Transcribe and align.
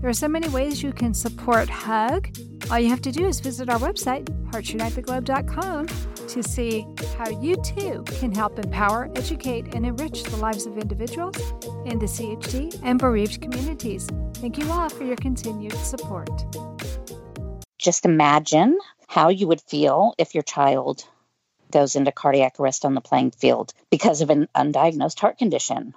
There 0.00 0.08
are 0.08 0.14
so 0.14 0.28
many 0.28 0.48
ways 0.48 0.82
you 0.82 0.94
can 0.94 1.12
support 1.12 1.68
HUG. 1.68 2.34
All 2.70 2.78
you 2.78 2.88
have 2.88 3.02
to 3.02 3.12
do 3.12 3.26
is 3.26 3.38
visit 3.38 3.68
our 3.68 3.78
website, 3.78 4.24
heartsunitetheglobe.com, 4.50 5.86
to 6.28 6.42
see 6.42 6.86
how 7.18 7.28
you 7.28 7.56
too 7.56 8.02
can 8.18 8.34
help 8.34 8.58
empower, 8.58 9.10
educate, 9.14 9.74
and 9.74 9.84
enrich 9.84 10.22
the 10.22 10.38
lives 10.38 10.64
of 10.64 10.78
individuals 10.78 11.36
in 11.84 11.98
the 11.98 12.06
CHD 12.06 12.80
and 12.82 12.98
bereaved 12.98 13.42
communities. 13.42 14.08
Thank 14.36 14.56
you 14.56 14.70
all 14.70 14.88
for 14.88 15.04
your 15.04 15.16
continued 15.16 15.74
support. 15.74 16.30
Just 17.76 18.06
imagine 18.06 18.78
how 19.06 19.28
you 19.28 19.48
would 19.48 19.60
feel 19.60 20.14
if 20.16 20.34
your 20.34 20.44
child 20.44 21.04
goes 21.70 21.94
into 21.94 22.10
cardiac 22.10 22.58
arrest 22.58 22.86
on 22.86 22.94
the 22.94 23.02
playing 23.02 23.32
field 23.32 23.74
because 23.90 24.22
of 24.22 24.30
an 24.30 24.48
undiagnosed 24.56 25.20
heart 25.20 25.36
condition. 25.36 25.92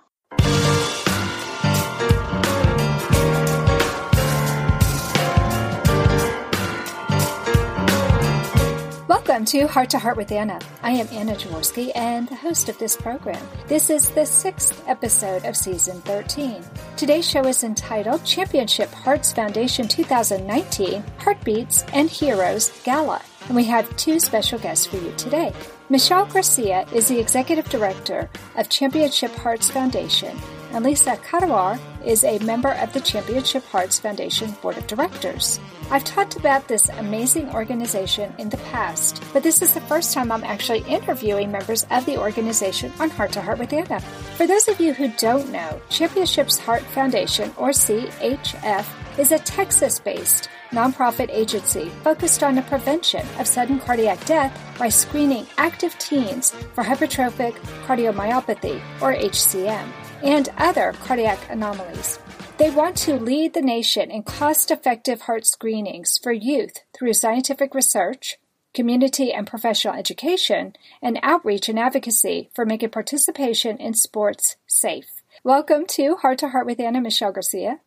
Welcome 9.33 9.45
to 9.45 9.67
Heart 9.67 9.89
to 9.89 9.98
Heart 9.98 10.17
with 10.17 10.31
Anna. 10.31 10.59
I 10.84 10.91
am 10.91 11.07
Anna 11.12 11.34
Jaworski 11.34 11.91
and 11.95 12.27
the 12.27 12.35
host 12.35 12.70
of 12.70 12.77
this 12.77 12.95
program. 12.95 13.43
This 13.67 13.90
is 13.90 14.12
the 14.12 14.27
sixth 14.27 14.87
episode 14.87 15.43
of 15.45 15.57
season 15.57 16.01
13. 16.01 16.63
Today's 16.98 17.27
show 17.27 17.43
is 17.48 17.63
entitled 17.63 18.23
Championship 18.25 18.91
Hearts 18.91 19.34
Foundation 19.34 19.87
2019 19.87 21.03
Heartbeats 21.17 21.84
and 21.93 22.12
Heroes 22.12 22.79
Gala. 22.84 23.23
And 23.48 23.55
we 23.55 23.63
have 23.63 23.98
two 23.98 24.20
special 24.20 24.59
guests 24.59 24.85
for 24.85 24.98
you 24.98 25.12
today. 25.17 25.51
Michelle 25.90 26.27
Garcia 26.27 26.85
is 26.93 27.07
the 27.07 27.20
executive 27.20 27.68
director 27.70 28.29
of 28.55 28.70
Championship 28.70 29.31
Hearts 29.31 29.68
Foundation 29.68 30.37
and 30.74 30.84
Lisa 30.84 31.18
Kadawar 31.18 31.79
is 32.04 32.24
a 32.24 32.40
member 32.40 32.71
of 32.74 32.91
the 32.93 32.99
Championship 32.99 33.63
Hearts 33.66 33.99
Foundation 33.99 34.52
Board 34.62 34.77
of 34.77 34.88
Directors. 34.88 35.60
I've 35.91 36.04
talked 36.04 36.35
about 36.35 36.68
this 36.68 36.90
amazing 36.90 37.54
organization 37.54 38.34
in 38.40 38.49
the 38.49 38.57
past, 38.57 39.24
but 39.32 39.43
this 39.43 39.62
is 39.62 39.74
the 39.74 39.82
first 39.82 40.13
time 40.13 40.32
I'm 40.32 40.43
actually 40.43 40.82
interviewing 40.82 41.52
members 41.52 41.85
of 41.91 42.05
the 42.05 42.18
organization 42.18 42.91
on 42.99 43.12
Heart 43.12 43.34
to 43.34 43.41
Heart 43.41 43.60
with 43.60 43.71
Anna. 43.71 43.99
For 44.35 44.48
those 44.48 44.68
of 44.68 44.80
you 44.80 44.93
who 44.93 45.10
don't 45.18 45.52
know, 45.52 45.80
Championships 45.90 46.57
Heart 46.57 46.82
Foundation, 46.82 47.54
or 47.58 47.70
CHF, 47.70 49.20
is 49.20 49.32
a 49.32 49.40
Texas 49.40 49.99
based 49.99 50.49
nonprofit 50.71 51.30
agency 51.30 51.90
focused 52.04 52.41
on 52.41 52.55
the 52.55 52.63
prevention 52.63 53.24
of 53.37 53.48
sudden 53.48 53.80
cardiac 53.80 54.26
death 54.26 54.60
by 54.80 54.90
screening 54.90 55.46
active 55.58 55.96
teens 55.99 56.49
for 56.74 56.84
hypertrophic 56.84 57.54
cardiomyopathy, 57.85 58.82
or 58.99 59.13
HCM 59.13 60.02
and 60.24 60.49
other 60.57 60.93
cardiac 61.04 61.40
anomalies. 61.49 62.18
They 62.57 62.70
want 62.70 62.96
to 62.98 63.20
lead 63.20 63.54
the 63.54 63.62
nation 63.62 64.09
in 64.09 64.24
cost 64.24 64.72
effective 64.72 65.22
heart 65.22 65.46
screenings 65.46 66.18
for 66.18 66.31
youth 66.31 66.78
through 66.94 67.13
scientific 67.13 67.75
research, 67.75 68.38
community 68.74 69.34
and 69.34 69.46
professional 69.46 69.96
education, 69.96 70.74
and 71.02 71.19
outreach 71.22 71.68
and 71.68 71.78
advocacy 71.78 72.50
for 72.56 72.66
making 72.66 72.90
participation 72.90 73.78
in 73.78 73.94
sports 73.94 74.56
safe. 74.66 75.09
Welcome 75.44 75.86
to 75.88 76.16
Heart 76.16 76.40
to 76.40 76.50
Heart 76.50 76.66
with 76.68 76.80
Anna 76.80 77.02
Michelle 77.02 77.34
Garcia. 77.34 77.81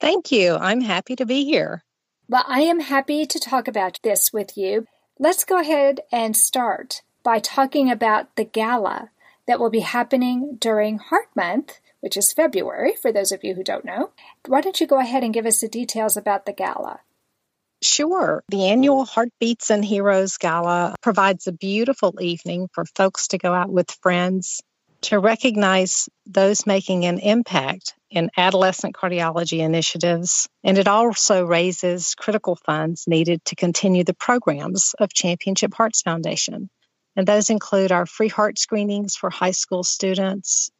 Thank 0.00 0.32
you. 0.32 0.56
I'm 0.56 0.80
happy 0.80 1.14
to 1.16 1.24
be 1.24 1.44
here. 1.44 1.84
Well, 2.28 2.44
I 2.48 2.60
am 2.60 2.80
happy 2.80 3.26
to 3.26 3.38
talk 3.38 3.68
about 3.68 4.00
this 4.02 4.32
with 4.32 4.56
you. 4.56 4.86
Let's 5.18 5.44
go 5.44 5.60
ahead 5.60 6.00
and 6.10 6.36
start 6.36 7.02
by 7.22 7.38
talking 7.38 7.90
about 7.90 8.34
the 8.36 8.44
gala 8.44 9.10
that 9.46 9.60
will 9.60 9.70
be 9.70 9.80
happening 9.80 10.56
during 10.58 10.98
Heart 10.98 11.28
Month, 11.34 11.80
which 12.00 12.16
is 12.16 12.32
February, 12.32 12.94
for 13.00 13.12
those 13.12 13.32
of 13.32 13.44
you 13.44 13.54
who 13.54 13.64
don't 13.64 13.84
know. 13.84 14.10
Why 14.46 14.60
don't 14.60 14.80
you 14.80 14.86
go 14.86 14.98
ahead 14.98 15.22
and 15.22 15.34
give 15.34 15.46
us 15.46 15.60
the 15.60 15.68
details 15.68 16.16
about 16.16 16.46
the 16.46 16.52
gala? 16.52 17.00
Sure. 17.82 18.42
The 18.48 18.68
annual 18.68 19.04
Heartbeats 19.04 19.70
and 19.70 19.84
Heroes 19.84 20.38
Gala 20.38 20.94
provides 21.02 21.46
a 21.46 21.52
beautiful 21.52 22.14
evening 22.20 22.68
for 22.72 22.84
folks 22.96 23.28
to 23.28 23.38
go 23.38 23.52
out 23.52 23.68
with 23.68 23.90
friends 24.02 24.62
to 25.02 25.18
recognize 25.18 26.08
those 26.24 26.66
making 26.66 27.04
an 27.04 27.18
impact 27.18 27.94
in 28.10 28.30
adolescent 28.38 28.94
cardiology 28.94 29.58
initiatives. 29.58 30.48
And 30.62 30.78
it 30.78 30.88
also 30.88 31.44
raises 31.44 32.14
critical 32.14 32.56
funds 32.56 33.06
needed 33.06 33.44
to 33.46 33.54
continue 33.54 34.04
the 34.04 34.14
programs 34.14 34.94
of 34.98 35.12
Championship 35.12 35.74
Hearts 35.74 36.00
Foundation. 36.00 36.70
And 37.16 37.26
those 37.26 37.50
include 37.50 37.92
our 37.92 38.06
free 38.06 38.28
heart 38.28 38.58
screenings 38.58 39.16
for 39.16 39.30
high 39.30 39.52
school 39.52 39.84
students, 39.84 40.70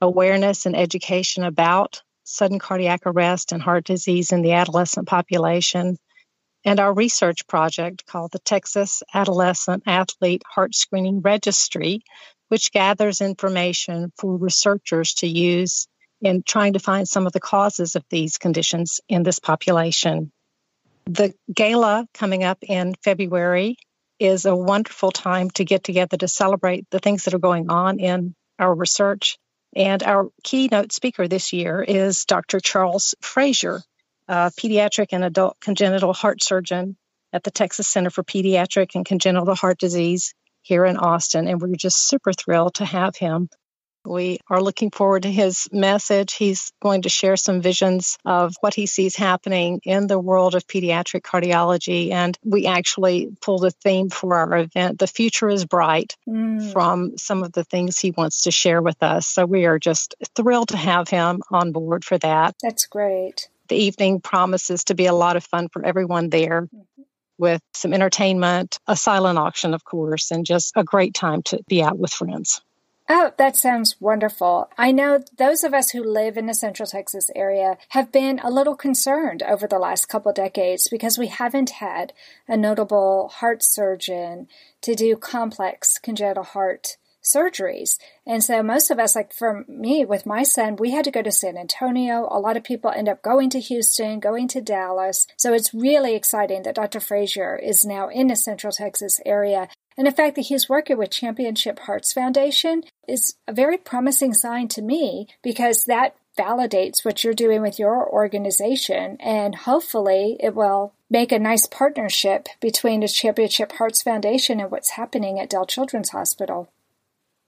awareness 0.00 0.66
and 0.66 0.76
education 0.76 1.44
about 1.44 2.02
sudden 2.24 2.58
cardiac 2.58 3.02
arrest 3.06 3.52
and 3.52 3.60
heart 3.60 3.84
disease 3.84 4.32
in 4.32 4.42
the 4.42 4.52
adolescent 4.52 5.08
population, 5.08 5.96
and 6.64 6.78
our 6.78 6.92
research 6.92 7.46
project 7.46 8.06
called 8.06 8.30
the 8.32 8.38
Texas 8.38 9.02
Adolescent 9.12 9.82
Athlete 9.86 10.42
Heart 10.46 10.74
Screening 10.74 11.20
Registry, 11.22 12.02
which 12.48 12.72
gathers 12.72 13.20
information 13.20 14.12
for 14.16 14.36
researchers 14.36 15.14
to 15.14 15.26
use 15.26 15.88
in 16.20 16.42
trying 16.42 16.74
to 16.74 16.78
find 16.78 17.08
some 17.08 17.26
of 17.26 17.32
the 17.32 17.40
causes 17.40 17.96
of 17.96 18.04
these 18.10 18.38
conditions 18.38 19.00
in 19.08 19.22
this 19.22 19.38
population. 19.38 20.30
The 21.06 21.34
gala 21.52 22.06
coming 22.12 22.44
up 22.44 22.58
in 22.62 22.94
February 23.02 23.76
is 24.20 24.44
a 24.44 24.54
wonderful 24.54 25.10
time 25.10 25.50
to 25.50 25.64
get 25.64 25.82
together 25.82 26.16
to 26.18 26.28
celebrate 26.28 26.88
the 26.90 26.98
things 26.98 27.24
that 27.24 27.34
are 27.34 27.38
going 27.38 27.70
on 27.70 27.98
in 27.98 28.34
our 28.58 28.72
research. 28.72 29.38
And 29.74 30.02
our 30.02 30.28
keynote 30.44 30.92
speaker 30.92 31.26
this 31.26 31.52
year 31.52 31.82
is 31.82 32.24
Dr. 32.26 32.60
Charles 32.60 33.14
Fraser, 33.22 33.82
a 34.28 34.50
pediatric 34.50 35.08
and 35.12 35.24
adult 35.24 35.58
congenital 35.60 36.12
heart 36.12 36.42
surgeon 36.42 36.96
at 37.32 37.44
the 37.44 37.50
Texas 37.50 37.88
Center 37.88 38.10
for 38.10 38.22
Pediatric 38.22 38.94
and 38.94 39.06
Congenital 39.06 39.54
Heart 39.54 39.78
Disease 39.78 40.34
here 40.62 40.84
in 40.84 40.96
Austin. 40.96 41.48
And 41.48 41.60
we're 41.60 41.74
just 41.76 42.08
super 42.08 42.32
thrilled 42.32 42.74
to 42.74 42.84
have 42.84 43.16
him 43.16 43.48
we 44.04 44.38
are 44.48 44.62
looking 44.62 44.90
forward 44.90 45.22
to 45.24 45.30
his 45.30 45.68
message. 45.72 46.34
He's 46.34 46.72
going 46.82 47.02
to 47.02 47.08
share 47.08 47.36
some 47.36 47.60
visions 47.60 48.18
of 48.24 48.54
what 48.60 48.74
he 48.74 48.86
sees 48.86 49.16
happening 49.16 49.80
in 49.84 50.06
the 50.06 50.18
world 50.18 50.54
of 50.54 50.66
pediatric 50.66 51.22
cardiology. 51.22 52.10
And 52.10 52.36
we 52.44 52.66
actually 52.66 53.28
pulled 53.40 53.64
a 53.64 53.70
theme 53.70 54.10
for 54.10 54.36
our 54.36 54.58
event 54.58 54.98
The 54.98 55.06
Future 55.06 55.48
is 55.48 55.64
Bright 55.64 56.16
mm. 56.28 56.72
from 56.72 57.16
some 57.18 57.42
of 57.42 57.52
the 57.52 57.64
things 57.64 57.98
he 57.98 58.10
wants 58.10 58.42
to 58.42 58.50
share 58.50 58.82
with 58.82 59.02
us. 59.02 59.28
So 59.28 59.44
we 59.44 59.66
are 59.66 59.78
just 59.78 60.14
thrilled 60.34 60.68
to 60.68 60.76
have 60.76 61.08
him 61.08 61.42
on 61.50 61.72
board 61.72 62.04
for 62.04 62.18
that. 62.18 62.54
That's 62.62 62.86
great. 62.86 63.48
The 63.68 63.76
evening 63.76 64.20
promises 64.20 64.84
to 64.84 64.94
be 64.94 65.06
a 65.06 65.14
lot 65.14 65.36
of 65.36 65.44
fun 65.44 65.68
for 65.68 65.84
everyone 65.84 66.30
there. 66.30 66.62
Mm-hmm 66.62 67.02
with 67.40 67.62
some 67.72 67.94
entertainment, 67.94 68.78
a 68.86 68.94
silent 68.94 69.38
auction, 69.38 69.72
of 69.72 69.82
course, 69.82 70.30
and 70.30 70.44
just 70.44 70.72
a 70.76 70.84
great 70.84 71.14
time 71.14 71.40
to 71.42 71.58
be 71.66 71.82
out 71.82 71.98
with 71.98 72.12
friends. 72.12 72.60
Oh, 73.12 73.32
that 73.38 73.56
sounds 73.56 73.96
wonderful. 73.98 74.70
I 74.78 74.92
know 74.92 75.18
those 75.36 75.64
of 75.64 75.74
us 75.74 75.90
who 75.90 76.04
live 76.04 76.36
in 76.36 76.46
the 76.46 76.54
Central 76.54 76.86
Texas 76.86 77.28
area 77.34 77.76
have 77.88 78.12
been 78.12 78.38
a 78.38 78.52
little 78.52 78.76
concerned 78.76 79.42
over 79.42 79.66
the 79.66 79.80
last 79.80 80.06
couple 80.06 80.32
decades 80.32 80.86
because 80.88 81.18
we 81.18 81.26
haven't 81.26 81.70
had 81.70 82.12
a 82.46 82.56
notable 82.56 83.26
heart 83.26 83.64
surgeon 83.64 84.46
to 84.82 84.94
do 84.94 85.16
complex 85.16 85.98
congenital 85.98 86.44
heart 86.44 86.98
surgeries. 87.20 87.98
And 88.24 88.44
so 88.44 88.62
most 88.62 88.92
of 88.92 89.00
us, 89.00 89.16
like 89.16 89.34
for 89.34 89.64
me 89.66 90.04
with 90.04 90.24
my 90.24 90.44
son, 90.44 90.76
we 90.76 90.92
had 90.92 91.04
to 91.04 91.10
go 91.10 91.20
to 91.20 91.32
San 91.32 91.56
Antonio. 91.56 92.28
A 92.30 92.38
lot 92.38 92.56
of 92.56 92.62
people 92.62 92.92
end 92.92 93.08
up 93.08 93.22
going 93.22 93.50
to 93.50 93.60
Houston, 93.60 94.20
going 94.20 94.46
to 94.48 94.60
Dallas. 94.60 95.26
So 95.36 95.52
it's 95.52 95.74
really 95.74 96.14
exciting 96.14 96.62
that 96.62 96.76
Dr. 96.76 97.00
Fraser 97.00 97.56
is 97.56 97.84
now 97.84 98.08
in 98.08 98.28
the 98.28 98.36
Central 98.36 98.72
Texas 98.72 99.20
area 99.26 99.68
and 99.96 100.06
the 100.06 100.12
fact 100.12 100.36
that 100.36 100.46
he's 100.46 100.68
working 100.68 100.96
with 100.96 101.10
Championship 101.10 101.80
Hearts 101.80 102.12
Foundation 102.12 102.82
is 103.08 103.36
a 103.46 103.52
very 103.52 103.76
promising 103.76 104.34
sign 104.34 104.68
to 104.68 104.82
me 104.82 105.28
because 105.42 105.84
that 105.84 106.16
validates 106.38 107.04
what 107.04 107.22
you're 107.22 107.34
doing 107.34 107.60
with 107.60 107.78
your 107.78 108.08
organization. 108.08 109.16
And 109.20 109.54
hopefully 109.54 110.36
it 110.40 110.54
will 110.54 110.94
make 111.10 111.32
a 111.32 111.38
nice 111.38 111.66
partnership 111.66 112.48
between 112.60 113.00
the 113.00 113.08
Championship 113.08 113.72
Hearts 113.72 114.02
Foundation 114.02 114.60
and 114.60 114.70
what's 114.70 114.90
happening 114.90 115.38
at 115.38 115.50
Dell 115.50 115.66
Children's 115.66 116.10
Hospital. 116.10 116.70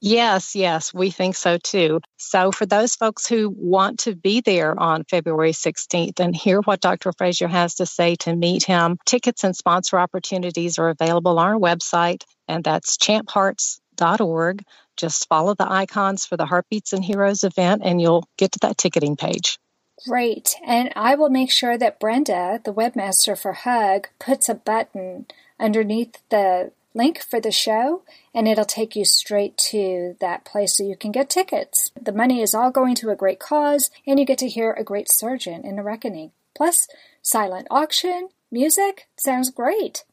Yes, 0.04 0.56
yes, 0.56 0.92
we 0.92 1.12
think 1.12 1.36
so 1.36 1.58
too. 1.58 2.00
So, 2.16 2.50
for 2.50 2.66
those 2.66 2.96
folks 2.96 3.24
who 3.24 3.48
want 3.56 4.00
to 4.00 4.16
be 4.16 4.40
there 4.40 4.76
on 4.76 5.04
February 5.04 5.52
16th 5.52 6.18
and 6.18 6.34
hear 6.34 6.60
what 6.60 6.80
Dr. 6.80 7.12
Fraser 7.12 7.46
has 7.46 7.76
to 7.76 7.86
say 7.86 8.16
to 8.16 8.34
meet 8.34 8.64
him, 8.64 8.98
tickets 9.06 9.44
and 9.44 9.54
sponsor 9.54 10.00
opportunities 10.00 10.80
are 10.80 10.88
available 10.88 11.38
on 11.38 11.46
our 11.46 11.54
website, 11.56 12.24
and 12.48 12.64
that's 12.64 12.96
champhearts.org. 12.96 14.64
Just 14.96 15.28
follow 15.28 15.54
the 15.54 15.70
icons 15.70 16.26
for 16.26 16.36
the 16.36 16.46
Heartbeats 16.46 16.92
and 16.92 17.04
Heroes 17.04 17.44
event, 17.44 17.82
and 17.84 18.00
you'll 18.00 18.26
get 18.36 18.50
to 18.52 18.58
that 18.62 18.78
ticketing 18.78 19.14
page. 19.14 19.60
Great. 20.08 20.56
And 20.66 20.92
I 20.96 21.14
will 21.14 21.30
make 21.30 21.52
sure 21.52 21.78
that 21.78 22.00
Brenda, 22.00 22.60
the 22.64 22.74
webmaster 22.74 23.40
for 23.40 23.52
HUG, 23.52 24.08
puts 24.18 24.48
a 24.48 24.54
button 24.56 25.26
underneath 25.60 26.16
the 26.28 26.72
link 26.94 27.22
for 27.22 27.40
the 27.40 27.50
show 27.50 28.02
and 28.34 28.46
it'll 28.46 28.64
take 28.64 28.96
you 28.96 29.04
straight 29.04 29.56
to 29.56 30.16
that 30.20 30.44
place 30.44 30.76
so 30.76 30.84
you 30.84 30.96
can 30.96 31.12
get 31.12 31.30
tickets. 31.30 31.90
The 32.00 32.12
money 32.12 32.42
is 32.42 32.54
all 32.54 32.70
going 32.70 32.94
to 32.96 33.10
a 33.10 33.16
great 33.16 33.40
cause 33.40 33.90
and 34.06 34.18
you 34.18 34.26
get 34.26 34.38
to 34.38 34.48
hear 34.48 34.72
a 34.72 34.84
great 34.84 35.10
surgeon 35.10 35.64
in 35.64 35.76
the 35.76 35.82
reckoning. 35.82 36.32
Plus, 36.54 36.88
silent 37.22 37.66
auction, 37.70 38.28
music 38.50 39.08
sounds 39.16 39.50
great. 39.50 40.04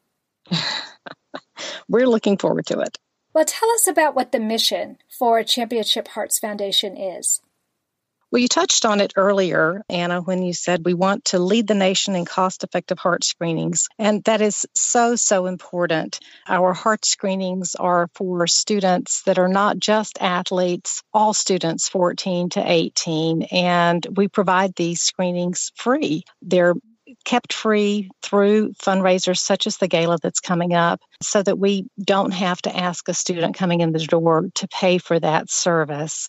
We're 1.88 2.08
looking 2.08 2.38
forward 2.38 2.66
to 2.66 2.80
it. 2.80 2.98
Well, 3.32 3.44
tell 3.44 3.70
us 3.70 3.86
about 3.86 4.16
what 4.16 4.32
the 4.32 4.40
mission 4.40 4.98
for 5.08 5.42
Championship 5.44 6.08
Hearts 6.08 6.38
Foundation 6.38 6.96
is. 6.96 7.40
Well, 8.30 8.40
you 8.40 8.46
touched 8.46 8.84
on 8.84 9.00
it 9.00 9.14
earlier, 9.16 9.82
Anna, 9.88 10.20
when 10.20 10.44
you 10.44 10.52
said 10.52 10.84
we 10.84 10.94
want 10.94 11.24
to 11.26 11.40
lead 11.40 11.66
the 11.66 11.74
nation 11.74 12.14
in 12.14 12.24
cost 12.24 12.62
effective 12.62 12.98
heart 13.00 13.24
screenings. 13.24 13.88
And 13.98 14.22
that 14.24 14.40
is 14.40 14.66
so, 14.72 15.16
so 15.16 15.46
important. 15.46 16.20
Our 16.46 16.72
heart 16.72 17.04
screenings 17.04 17.74
are 17.74 18.08
for 18.14 18.46
students 18.46 19.22
that 19.22 19.40
are 19.40 19.48
not 19.48 19.80
just 19.80 20.18
athletes, 20.20 21.02
all 21.12 21.34
students 21.34 21.88
14 21.88 22.50
to 22.50 22.62
18. 22.64 23.42
And 23.50 24.06
we 24.14 24.28
provide 24.28 24.76
these 24.76 25.00
screenings 25.02 25.72
free. 25.74 26.22
They're 26.40 26.74
kept 27.24 27.52
free 27.52 28.08
through 28.22 28.74
fundraisers 28.74 29.38
such 29.38 29.66
as 29.66 29.78
the 29.78 29.88
gala 29.88 30.18
that's 30.22 30.38
coming 30.38 30.72
up 30.72 31.00
so 31.20 31.42
that 31.42 31.58
we 31.58 31.86
don't 32.00 32.30
have 32.30 32.62
to 32.62 32.76
ask 32.76 33.08
a 33.08 33.14
student 33.14 33.56
coming 33.56 33.80
in 33.80 33.90
the 33.90 33.98
door 33.98 34.48
to 34.54 34.68
pay 34.68 34.98
for 34.98 35.18
that 35.18 35.50
service 35.50 36.28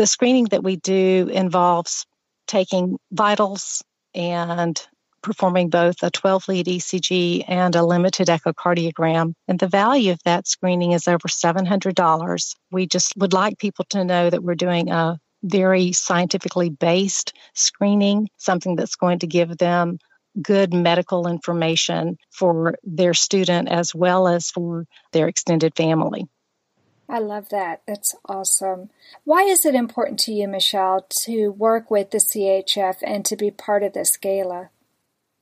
the 0.00 0.06
screening 0.06 0.46
that 0.46 0.64
we 0.64 0.76
do 0.76 1.28
involves 1.30 2.06
taking 2.46 2.96
vitals 3.12 3.84
and 4.14 4.80
performing 5.22 5.68
both 5.68 6.02
a 6.02 6.10
12 6.10 6.48
lead 6.48 6.66
ECG 6.66 7.44
and 7.46 7.76
a 7.76 7.84
limited 7.84 8.28
echocardiogram. 8.28 9.34
And 9.46 9.58
the 9.58 9.68
value 9.68 10.12
of 10.12 10.22
that 10.24 10.48
screening 10.48 10.92
is 10.92 11.06
over 11.06 11.28
$700. 11.28 12.54
We 12.72 12.86
just 12.86 13.14
would 13.18 13.34
like 13.34 13.58
people 13.58 13.84
to 13.90 14.02
know 14.02 14.30
that 14.30 14.42
we're 14.42 14.54
doing 14.54 14.90
a 14.90 15.18
very 15.42 15.92
scientifically 15.92 16.70
based 16.70 17.34
screening, 17.52 18.30
something 18.38 18.76
that's 18.76 18.96
going 18.96 19.18
to 19.18 19.26
give 19.26 19.58
them 19.58 19.98
good 20.40 20.72
medical 20.72 21.28
information 21.28 22.16
for 22.30 22.74
their 22.84 23.12
student 23.12 23.68
as 23.68 23.94
well 23.94 24.28
as 24.28 24.50
for 24.50 24.86
their 25.12 25.28
extended 25.28 25.76
family. 25.76 26.26
I 27.10 27.18
love 27.18 27.48
that. 27.48 27.82
That's 27.88 28.14
awesome. 28.24 28.90
Why 29.24 29.42
is 29.42 29.66
it 29.66 29.74
important 29.74 30.20
to 30.20 30.32
you, 30.32 30.46
Michelle, 30.46 31.04
to 31.24 31.48
work 31.48 31.90
with 31.90 32.12
the 32.12 32.18
CHF 32.18 32.98
and 33.02 33.24
to 33.24 33.36
be 33.36 33.50
part 33.50 33.82
of 33.82 33.94
this 33.94 34.16
gala? 34.16 34.70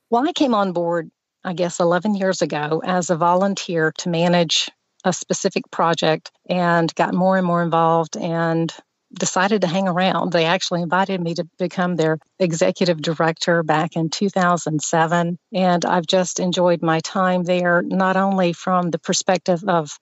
Well, 0.08 0.26
I 0.26 0.32
came 0.32 0.54
on 0.54 0.72
board, 0.72 1.10
I 1.44 1.52
guess, 1.52 1.78
11 1.78 2.14
years 2.14 2.40
ago 2.40 2.80
as 2.82 3.10
a 3.10 3.16
volunteer 3.16 3.92
to 3.98 4.08
manage 4.08 4.70
a 5.04 5.12
specific 5.12 5.70
project 5.70 6.32
and 6.48 6.92
got 6.94 7.12
more 7.12 7.36
and 7.36 7.46
more 7.46 7.62
involved 7.62 8.16
and 8.16 8.72
decided 9.12 9.60
to 9.60 9.66
hang 9.66 9.88
around. 9.88 10.32
They 10.32 10.46
actually 10.46 10.82
invited 10.82 11.20
me 11.20 11.34
to 11.34 11.44
become 11.58 11.96
their 11.96 12.18
executive 12.38 13.00
director 13.00 13.62
back 13.62 13.94
in 13.94 14.08
2007. 14.08 15.38
And 15.52 15.84
I've 15.84 16.06
just 16.06 16.40
enjoyed 16.40 16.82
my 16.82 17.00
time 17.00 17.44
there, 17.44 17.82
not 17.82 18.16
only 18.16 18.54
from 18.54 18.90
the 18.90 18.98
perspective 18.98 19.62
of 19.68 19.98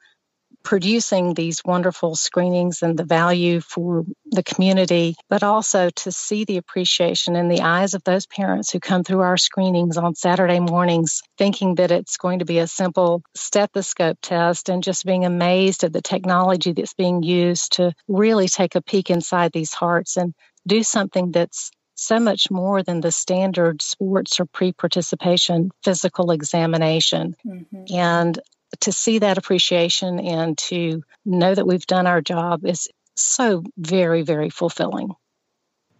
producing 0.66 1.32
these 1.32 1.62
wonderful 1.64 2.16
screenings 2.16 2.82
and 2.82 2.98
the 2.98 3.04
value 3.04 3.60
for 3.60 4.04
the 4.32 4.42
community, 4.42 5.14
but 5.30 5.44
also 5.44 5.90
to 5.90 6.10
see 6.10 6.44
the 6.44 6.56
appreciation 6.56 7.36
in 7.36 7.46
the 7.46 7.60
eyes 7.60 7.94
of 7.94 8.02
those 8.02 8.26
parents 8.26 8.72
who 8.72 8.80
come 8.80 9.04
through 9.04 9.20
our 9.20 9.36
screenings 9.36 9.96
on 9.96 10.16
Saturday 10.16 10.58
mornings, 10.58 11.22
thinking 11.38 11.76
that 11.76 11.92
it's 11.92 12.16
going 12.16 12.40
to 12.40 12.44
be 12.44 12.58
a 12.58 12.66
simple 12.66 13.22
stethoscope 13.36 14.18
test 14.20 14.68
and 14.68 14.82
just 14.82 15.06
being 15.06 15.24
amazed 15.24 15.84
at 15.84 15.92
the 15.92 16.02
technology 16.02 16.72
that's 16.72 16.94
being 16.94 17.22
used 17.22 17.74
to 17.74 17.92
really 18.08 18.48
take 18.48 18.74
a 18.74 18.82
peek 18.82 19.08
inside 19.08 19.52
these 19.52 19.72
hearts 19.72 20.16
and 20.16 20.34
do 20.66 20.82
something 20.82 21.30
that's 21.30 21.70
so 21.94 22.18
much 22.18 22.50
more 22.50 22.82
than 22.82 23.00
the 23.00 23.12
standard 23.12 23.80
sports 23.82 24.40
or 24.40 24.46
pre 24.46 24.72
participation 24.72 25.70
physical 25.84 26.32
examination. 26.32 27.36
Mm-hmm. 27.46 27.94
And 27.94 28.40
to 28.80 28.92
see 28.92 29.20
that 29.20 29.38
appreciation 29.38 30.18
and 30.20 30.56
to 30.58 31.02
know 31.24 31.54
that 31.54 31.66
we've 31.66 31.86
done 31.86 32.06
our 32.06 32.20
job 32.20 32.64
is 32.64 32.88
so 33.14 33.62
very, 33.76 34.22
very 34.22 34.50
fulfilling. 34.50 35.10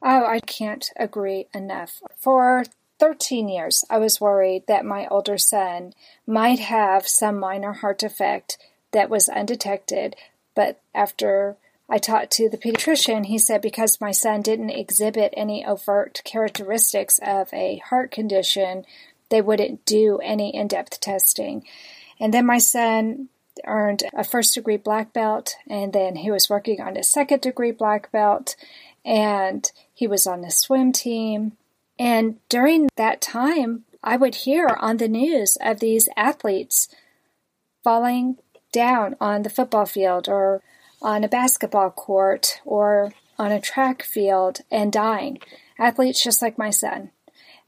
Oh, 0.03 0.27
I 0.27 0.41
can't 0.41 0.91
agree 0.97 1.47
enough. 1.55 2.01
For 2.19 2.65
13 2.99 3.49
years, 3.49 3.85
I 3.91 3.99
was 3.99 4.21
worried 4.21 4.65
that 4.69 4.85
my 4.85 5.07
older 5.09 5.39
son 5.39 5.93
might 6.27 6.59
have 6.59 7.09
some 7.09 7.39
minor 7.39 7.73
heart 7.73 7.99
defect 7.99 8.59
that 8.93 9.11
was 9.11 9.29
undetected, 9.29 10.17
but 10.55 10.81
after 10.95 11.57
I 11.89 11.99
talked 11.99 12.33
to 12.33 12.49
the 12.49 12.59
pediatrician, 12.59 13.27
he 13.27 13.39
said 13.39 13.63
because 13.63 14.01
my 14.01 14.11
son 14.11 14.43
didn't 14.43 14.71
exhibit 14.71 15.33
any 15.37 15.65
overt 15.65 16.21
characteristics 16.25 17.21
of 17.23 17.53
a 17.53 17.79
heart 17.89 18.11
condition, 18.11 18.85
they 19.29 19.41
wouldn't 19.41 19.85
do 19.85 20.19
any 20.19 20.55
in 20.55 20.69
depth 20.69 21.01
testing. 21.01 21.65
And 22.21 22.33
then 22.33 22.47
my 22.47 22.59
son 22.59 23.29
earned 23.65 24.05
a 24.15 24.25
first 24.25 24.55
degree 24.55 24.77
black 24.77 25.13
belt, 25.13 25.57
and 25.69 25.93
then 25.93 26.17
he 26.17 26.31
was 26.31 26.51
working 26.51 26.81
on 26.81 26.97
a 26.97 27.03
second 27.03 27.41
degree 27.43 27.73
black 27.73 28.11
belt, 28.13 28.57
and 29.05 29.71
he 29.93 30.07
was 30.07 30.27
on 30.27 30.41
the 30.41 30.51
swim 30.51 30.93
team. 30.93 31.53
And 31.99 32.37
during 32.49 32.89
that 32.97 33.21
time, 33.21 33.85
I 34.03 34.17
would 34.17 34.35
hear 34.37 34.77
on 34.79 34.99
the 34.99 35.09
news 35.09 35.57
of 35.61 35.81
these 35.81 36.09
athletes 36.17 36.89
falling 37.83 38.37
down 38.73 39.17
on 39.21 39.43
the 39.43 39.51
football 39.51 39.87
field 39.87 40.29
or 40.29 40.63
on 41.01 41.25
a 41.25 41.29
basketball 41.29 41.91
court 41.91 42.61
or 42.65 43.13
on 43.39 43.53
a 43.53 43.61
track 43.61 44.03
field 44.03 44.61
and 44.71 44.93
dying. 44.93 45.39
Athletes 45.79 46.23
just 46.23 46.43
like 46.43 46.59
my 46.59 46.71
son. 46.71 47.11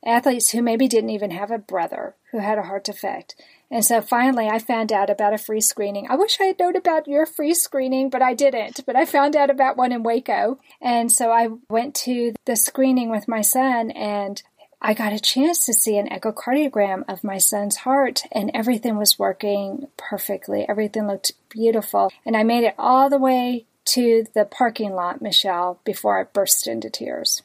Athletes 0.05 0.51
who 0.51 0.63
maybe 0.63 0.87
didn't 0.87 1.11
even 1.11 1.31
have 1.31 1.51
a 1.51 1.59
brother 1.59 2.15
who 2.31 2.39
had 2.39 2.59
a 2.59 2.63
heart 2.63 2.85
defect. 2.85 3.35
And 3.71 3.85
so 3.85 4.01
finally, 4.01 4.49
I 4.49 4.59
found 4.59 4.93
out 4.93 5.11
about 5.11 5.35
a 5.35 5.39
free 5.39 5.61
screening. 5.61 6.07
I 6.09 6.17
wish 6.17 6.41
I 6.41 6.45
had 6.45 6.59
known 6.59 6.77
about 6.77 7.07
your 7.07 7.27
free 7.27 7.55
screening, 7.55 8.09
but 8.09 8.23
I 8.23 8.33
didn't. 8.35 8.81
But 8.87 8.97
I 8.97 9.05
found 9.05 9.37
out 9.37 9.51
about 9.51 9.77
one 9.77 9.93
in 9.93 10.03
Waco. 10.03 10.59
And 10.81 11.13
so 11.13 11.31
I 11.31 11.49
went 11.69 11.95
to 11.97 12.33
the 12.47 12.57
screening 12.57 13.11
with 13.11 13.29
my 13.29 13.43
son 13.43 13.91
and 13.91 14.43
I 14.81 14.95
got 14.95 15.13
a 15.13 15.19
chance 15.19 15.67
to 15.67 15.73
see 15.73 15.99
an 15.99 16.09
echocardiogram 16.09 17.03
of 17.09 17.25
my 17.25 17.39
son's 17.39 17.79
heart, 17.79 18.23
and 18.31 18.51
everything 18.55 18.97
was 18.97 19.19
working 19.19 19.89
perfectly. 19.97 20.65
Everything 20.69 21.09
looked 21.09 21.33
beautiful. 21.49 22.13
And 22.25 22.37
I 22.37 22.45
made 22.45 22.63
it 22.65 22.77
all 22.79 23.11
the 23.11 23.19
way 23.19 23.67
to 23.87 24.25
the 24.35 24.45
parking 24.45 24.93
lot, 24.93 25.21
Michelle, 25.21 25.81
before 25.85 26.21
I 26.21 26.25
burst 26.25 26.69
into 26.69 26.91
tears. 26.91 27.43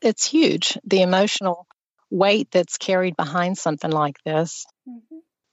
It's 0.00 0.26
huge, 0.26 0.78
the 0.84 1.02
emotional 1.02 1.66
weight 2.10 2.48
that's 2.52 2.78
carried 2.78 3.16
behind 3.16 3.58
something 3.58 3.90
like 3.90 4.22
this. 4.24 4.66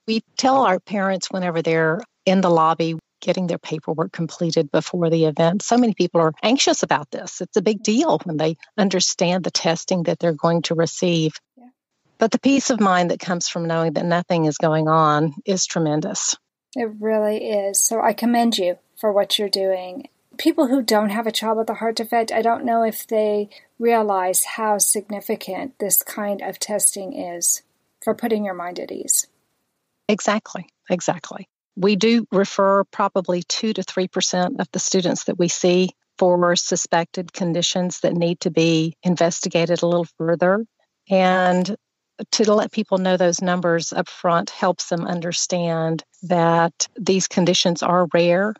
We 0.06 0.22
tell 0.36 0.64
our 0.64 0.80
parents 0.80 1.30
whenever 1.30 1.62
they're 1.62 2.00
in 2.26 2.40
the 2.40 2.50
lobby 2.50 2.96
getting 3.20 3.46
their 3.46 3.58
paperwork 3.58 4.12
completed 4.12 4.70
before 4.70 5.08
the 5.08 5.24
event. 5.24 5.62
So 5.62 5.78
many 5.78 5.94
people 5.94 6.20
are 6.20 6.34
anxious 6.42 6.82
about 6.82 7.10
this. 7.10 7.40
It's 7.40 7.56
a 7.56 7.62
big 7.62 7.82
deal 7.82 8.20
when 8.24 8.36
they 8.36 8.56
understand 8.76 9.44
the 9.44 9.50
testing 9.50 10.04
that 10.04 10.18
they're 10.18 10.34
going 10.34 10.62
to 10.62 10.74
receive. 10.74 11.32
Yeah. 11.56 11.68
But 12.18 12.32
the 12.32 12.38
peace 12.38 12.68
of 12.68 12.80
mind 12.80 13.10
that 13.10 13.20
comes 13.20 13.48
from 13.48 13.66
knowing 13.66 13.94
that 13.94 14.04
nothing 14.04 14.44
is 14.44 14.58
going 14.58 14.88
on 14.88 15.34
is 15.46 15.64
tremendous. 15.64 16.36
It 16.76 16.90
really 17.00 17.48
is. 17.48 17.82
So 17.82 18.00
I 18.02 18.12
commend 18.12 18.58
you 18.58 18.78
for 18.96 19.10
what 19.10 19.38
you're 19.38 19.48
doing. 19.48 20.08
People 20.36 20.66
who 20.66 20.82
don't 20.82 21.10
have 21.10 21.26
a 21.26 21.32
child 21.32 21.58
with 21.58 21.70
a 21.70 21.74
heart 21.74 21.96
defect, 21.96 22.32
I 22.32 22.42
don't 22.42 22.64
know 22.64 22.82
if 22.82 23.06
they 23.06 23.48
realize 23.78 24.44
how 24.44 24.78
significant 24.78 25.78
this 25.78 26.02
kind 26.02 26.42
of 26.42 26.58
testing 26.58 27.12
is 27.18 27.62
for 28.02 28.14
putting 28.14 28.44
your 28.44 28.54
mind 28.54 28.80
at 28.80 28.92
ease. 28.92 29.28
Exactly, 30.08 30.66
exactly. 30.90 31.48
We 31.76 31.96
do 31.96 32.26
refer 32.30 32.84
probably 32.84 33.42
2 33.42 33.72
to 33.72 33.82
3% 33.82 34.60
of 34.60 34.68
the 34.72 34.78
students 34.78 35.24
that 35.24 35.38
we 35.38 35.48
see 35.48 35.90
for 36.18 36.54
suspected 36.54 37.32
conditions 37.32 38.00
that 38.00 38.14
need 38.14 38.40
to 38.40 38.50
be 38.50 38.94
investigated 39.02 39.82
a 39.82 39.86
little 39.86 40.06
further. 40.16 40.64
And 41.10 41.76
to 42.30 42.54
let 42.54 42.70
people 42.70 42.98
know 42.98 43.16
those 43.16 43.42
numbers 43.42 43.92
up 43.92 44.08
front 44.08 44.50
helps 44.50 44.88
them 44.88 45.04
understand 45.04 46.04
that 46.22 46.86
these 46.96 47.26
conditions 47.26 47.82
are 47.82 48.06
rare 48.14 48.54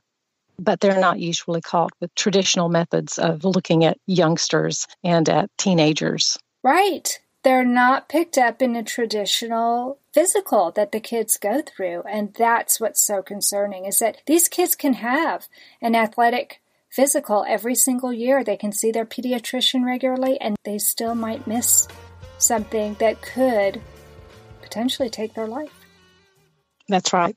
but 0.59 0.81
they're 0.81 1.01
not 1.01 1.19
usually 1.19 1.61
caught 1.61 1.93
with 2.01 2.15
traditional 2.15 2.69
methods 2.69 3.19
of 3.19 3.45
looking 3.45 3.85
at 3.85 3.99
youngsters 4.07 4.87
and 5.03 5.29
at 5.29 5.51
teenagers. 5.59 6.39
Right. 6.63 7.21
They're 7.45 7.65
not 7.65 8.09
picked 8.09 8.39
up 8.39 8.63
in 8.63 8.75
a 8.75 8.83
traditional 8.83 9.99
physical 10.13 10.71
that 10.73 10.93
the 10.93 11.01
kids 11.01 11.37
go 11.37 11.61
through. 11.61 12.03
And 12.09 12.33
that's 12.33 12.81
what's 12.81 13.05
so 13.05 13.23
concerning 13.23 13.85
is 13.85 13.99
that 13.99 14.17
these 14.27 14.49
kids 14.49 14.75
can 14.75 14.95
have 14.95 15.47
an 15.83 15.95
athletic 15.95 16.63
physical 16.91 17.45
every 17.47 17.75
single 17.75 18.15
year. 18.15 18.43
They 18.43 18.57
can 18.57 18.73
see 18.73 18.91
their 18.91 19.05
pediatrician 19.05 19.85
regularly 19.85 20.41
and 20.41 20.57
they 20.65 20.79
still 20.79 21.15
might 21.15 21.47
miss 21.47 21.87
something 22.39 22.95
that 22.95 23.21
could 23.21 23.81
potentially 24.63 25.11
take 25.11 25.35
their 25.35 25.47
life. 25.47 25.85
That's 26.89 27.13
right. 27.13 27.37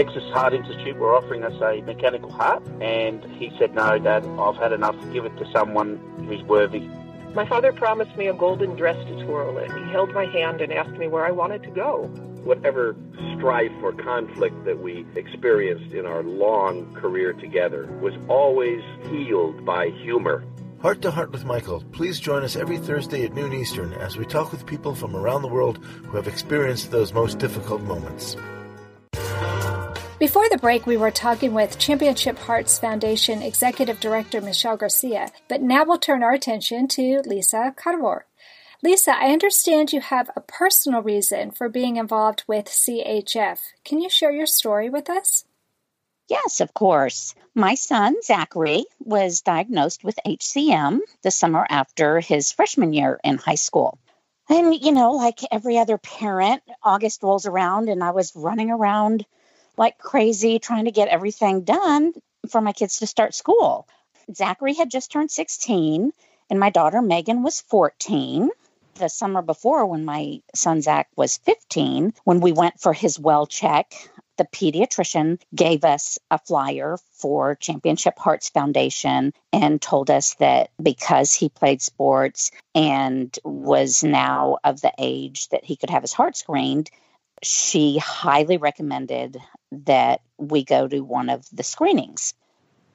Texas 0.00 0.24
Heart 0.32 0.54
Institute 0.54 0.96
were 0.96 1.14
offering 1.14 1.44
us 1.44 1.52
a 1.60 1.82
mechanical 1.82 2.32
heart, 2.32 2.66
and 2.80 3.22
he 3.36 3.52
said, 3.58 3.74
No, 3.74 3.98
Dad, 3.98 4.24
I've 4.24 4.56
had 4.56 4.72
enough. 4.72 4.96
Give 5.12 5.26
it 5.26 5.36
to 5.36 5.44
someone 5.52 6.00
who's 6.26 6.42
worthy. 6.44 6.88
My 7.34 7.46
father 7.46 7.70
promised 7.70 8.16
me 8.16 8.26
a 8.26 8.32
golden 8.32 8.76
dress 8.76 8.96
to 8.96 9.24
twirl 9.26 9.58
in. 9.58 9.70
He 9.70 9.92
held 9.92 10.14
my 10.14 10.24
hand 10.24 10.62
and 10.62 10.72
asked 10.72 10.96
me 10.96 11.06
where 11.06 11.26
I 11.26 11.32
wanted 11.32 11.62
to 11.64 11.70
go. 11.70 12.04
Whatever 12.44 12.96
strife 13.36 13.72
or 13.82 13.92
conflict 13.92 14.64
that 14.64 14.82
we 14.82 15.04
experienced 15.16 15.92
in 15.92 16.06
our 16.06 16.22
long 16.22 16.94
career 16.94 17.34
together 17.34 17.84
was 18.00 18.14
always 18.26 18.80
healed 19.10 19.66
by 19.66 19.90
humor. 19.90 20.42
Heart 20.80 21.02
to 21.02 21.10
Heart 21.10 21.30
with 21.30 21.44
Michael. 21.44 21.84
Please 21.92 22.18
join 22.18 22.42
us 22.42 22.56
every 22.56 22.78
Thursday 22.78 23.26
at 23.26 23.34
noon 23.34 23.52
Eastern 23.52 23.92
as 23.92 24.16
we 24.16 24.24
talk 24.24 24.50
with 24.50 24.64
people 24.64 24.94
from 24.94 25.14
around 25.14 25.42
the 25.42 25.48
world 25.48 25.76
who 25.84 26.16
have 26.16 26.26
experienced 26.26 26.90
those 26.90 27.12
most 27.12 27.38
difficult 27.38 27.82
moments. 27.82 28.34
Before 30.20 30.46
the 30.50 30.58
break, 30.58 30.86
we 30.86 30.98
were 30.98 31.10
talking 31.10 31.54
with 31.54 31.78
Championship 31.78 32.38
Hearts 32.40 32.78
Foundation 32.78 33.40
Executive 33.40 34.00
Director 34.00 34.42
Michelle 34.42 34.76
Garcia, 34.76 35.32
but 35.48 35.62
now 35.62 35.82
we'll 35.82 35.96
turn 35.96 36.22
our 36.22 36.32
attention 36.32 36.88
to 36.88 37.22
Lisa 37.24 37.74
Carvor. 37.74 38.24
Lisa, 38.82 39.16
I 39.16 39.32
understand 39.32 39.94
you 39.94 40.02
have 40.02 40.30
a 40.36 40.42
personal 40.42 41.00
reason 41.00 41.52
for 41.52 41.70
being 41.70 41.96
involved 41.96 42.44
with 42.46 42.66
CHF. 42.66 43.60
Can 43.82 43.98
you 43.98 44.10
share 44.10 44.30
your 44.30 44.44
story 44.44 44.90
with 44.90 45.08
us? 45.08 45.46
Yes, 46.28 46.60
of 46.60 46.74
course. 46.74 47.34
My 47.54 47.74
son, 47.74 48.14
Zachary, 48.22 48.84
was 48.98 49.40
diagnosed 49.40 50.04
with 50.04 50.18
HCM 50.26 50.98
the 51.22 51.30
summer 51.30 51.66
after 51.66 52.20
his 52.20 52.52
freshman 52.52 52.92
year 52.92 53.18
in 53.24 53.38
high 53.38 53.54
school. 53.54 53.98
And, 54.50 54.74
you 54.74 54.92
know, 54.92 55.12
like 55.12 55.38
every 55.50 55.78
other 55.78 55.96
parent, 55.96 56.62
August 56.82 57.22
rolls 57.22 57.46
around 57.46 57.88
and 57.88 58.04
I 58.04 58.10
was 58.10 58.36
running 58.36 58.70
around 58.70 59.24
like 59.76 59.98
crazy 59.98 60.58
trying 60.58 60.86
to 60.86 60.90
get 60.90 61.08
everything 61.08 61.62
done 61.62 62.12
for 62.48 62.60
my 62.60 62.72
kids 62.72 62.98
to 62.98 63.06
start 63.06 63.34
school. 63.34 63.86
Zachary 64.34 64.74
had 64.74 64.90
just 64.90 65.10
turned 65.10 65.30
16, 65.30 66.12
and 66.48 66.60
my 66.60 66.70
daughter 66.70 67.02
Megan 67.02 67.42
was 67.42 67.60
14. 67.62 68.50
The 68.94 69.08
summer 69.08 69.42
before, 69.42 69.86
when 69.86 70.04
my 70.04 70.42
son 70.54 70.82
Zach 70.82 71.08
was 71.16 71.38
15, 71.38 72.12
when 72.24 72.40
we 72.40 72.52
went 72.52 72.80
for 72.80 72.92
his 72.92 73.18
well 73.18 73.46
check, 73.46 73.94
the 74.40 74.44
pediatrician 74.44 75.38
gave 75.54 75.84
us 75.84 76.18
a 76.30 76.38
flyer 76.38 76.96
for 77.12 77.56
Championship 77.56 78.18
Hearts 78.18 78.48
Foundation 78.48 79.34
and 79.52 79.82
told 79.82 80.10
us 80.10 80.34
that 80.34 80.70
because 80.82 81.34
he 81.34 81.50
played 81.50 81.82
sports 81.82 82.50
and 82.74 83.38
was 83.44 84.02
now 84.02 84.56
of 84.64 84.80
the 84.80 84.94
age 84.98 85.48
that 85.48 85.64
he 85.64 85.76
could 85.76 85.90
have 85.90 86.02
his 86.02 86.14
heart 86.14 86.38
screened, 86.38 86.90
she 87.42 87.98
highly 87.98 88.56
recommended 88.56 89.38
that 89.72 90.20
we 90.38 90.64
go 90.64 90.86
to 90.86 91.00
one 91.00 91.28
of 91.28 91.46
the 91.52 91.62
screenings. 91.62 92.34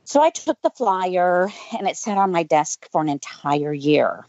So 0.04 0.22
I 0.22 0.30
took 0.30 0.62
the 0.62 0.70
flyer 0.70 1.50
and 1.78 1.88
it 1.88 1.98
sat 1.98 2.18
on 2.18 2.32
my 2.32 2.44
desk 2.44 2.88
for 2.92 3.02
an 3.02 3.10
entire 3.10 3.74
year 3.74 4.26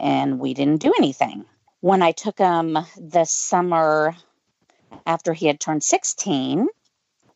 and 0.00 0.40
we 0.40 0.54
didn't 0.54 0.80
do 0.80 0.92
anything. 0.98 1.44
When 1.80 2.02
I 2.02 2.12
took 2.12 2.38
him 2.38 2.76
the 2.96 3.24
summer 3.24 4.16
after 5.06 5.32
he 5.32 5.46
had 5.46 5.60
turned 5.60 5.84
16, 5.84 6.68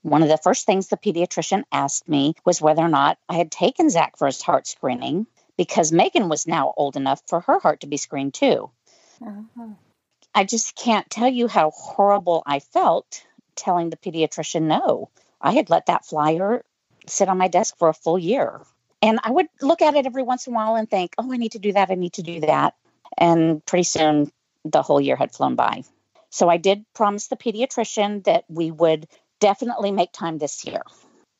one 0.03 0.23
of 0.23 0.29
the 0.29 0.39
first 0.39 0.67
things 0.67 0.89
the 0.89 0.97
pediatrician 0.97 1.65
asked 1.71 2.09
me 2.09 2.35
was 2.45 2.61
whether 2.61 2.83
or 2.83 2.89
not 2.89 3.19
I 3.29 3.35
had 3.35 3.51
taken 3.51 3.89
Zach 3.91 4.19
for 4.19 4.27
his 4.27 4.43
heart 4.43 4.67
screening 4.67 5.27
because 5.57 5.93
Megan 5.93 6.29
was 6.29 6.47
now 6.47 6.75
old 6.77 6.97
enough 6.97 7.23
for 7.27 7.41
her 7.41 7.59
heart 7.59 7.81
to 7.81 7.87
be 7.87 7.97
screened 7.97 8.35
too. 8.35 8.71
Uh-huh. 9.25 9.69
I 10.35 10.45
just 10.45 10.75
can't 10.75 11.09
tell 11.09 11.29
you 11.29 11.47
how 11.49 11.71
horrible 11.71 12.43
I 12.45 12.59
felt 12.59 13.25
telling 13.55 13.91
the 13.91 13.97
pediatrician 13.97 14.63
no. 14.63 15.11
I 15.41 15.53
had 15.53 15.71
let 15.71 15.87
that 15.87 16.05
flyer 16.05 16.65
sit 17.07 17.29
on 17.29 17.39
my 17.39 17.49
desk 17.49 17.77
for 17.79 17.89
a 17.89 17.95
full 17.95 18.19
year. 18.19 18.61
And 19.01 19.21
I 19.23 19.31
would 19.31 19.47
look 19.61 19.83
at 19.83 19.95
it 19.95 20.07
every 20.07 20.23
once 20.23 20.47
in 20.47 20.55
a 20.55 20.57
while 20.57 20.77
and 20.77 20.91
think, 20.91 21.15
oh, 21.19 21.33
I 21.33 21.37
need 21.37 21.53
to 21.53 21.59
do 21.59 21.73
that. 21.73 21.91
I 21.91 21.95
need 21.95 22.15
to 22.15 22.23
do 22.23 22.41
that. 22.41 22.75
And 23.17 23.65
pretty 23.65 23.85
soon 23.85 24.33
the 24.65 24.83
whole 24.83 25.01
year 25.01 25.15
had 25.15 25.33
flown 25.33 25.55
by. 25.55 25.85
So 26.31 26.49
I 26.49 26.57
did 26.57 26.85
promise 26.95 27.29
the 27.29 27.37
pediatrician 27.37 28.25
that 28.25 28.45
we 28.49 28.71
would 28.71 29.07
definitely 29.41 29.93
make 29.93 30.11
time 30.11 30.39
this 30.39 30.65
year. 30.65 30.83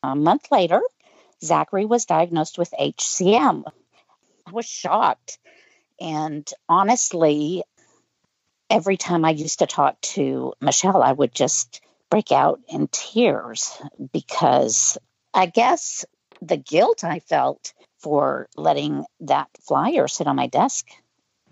A 0.03 0.15
month 0.15 0.51
later, 0.51 0.81
Zachary 1.43 1.85
was 1.85 2.05
diagnosed 2.05 2.57
with 2.57 2.73
HCM. 2.79 3.63
I 4.45 4.51
was 4.51 4.65
shocked. 4.65 5.39
And 5.99 6.49
honestly, 6.69 7.63
every 8.69 8.97
time 8.97 9.25
I 9.25 9.31
used 9.31 9.59
to 9.59 9.67
talk 9.67 9.99
to 10.01 10.53
Michelle, 10.61 11.03
I 11.03 11.11
would 11.11 11.33
just 11.33 11.81
break 12.09 12.31
out 12.31 12.59
in 12.67 12.87
tears 12.87 13.77
because 14.13 14.97
I 15.33 15.45
guess 15.47 16.05
the 16.41 16.57
guilt 16.57 17.03
I 17.03 17.19
felt 17.19 17.73
for 17.99 18.47
letting 18.55 19.05
that 19.21 19.49
flyer 19.61 20.07
sit 20.07 20.27
on 20.27 20.35
my 20.35 20.47
desk 20.47 20.87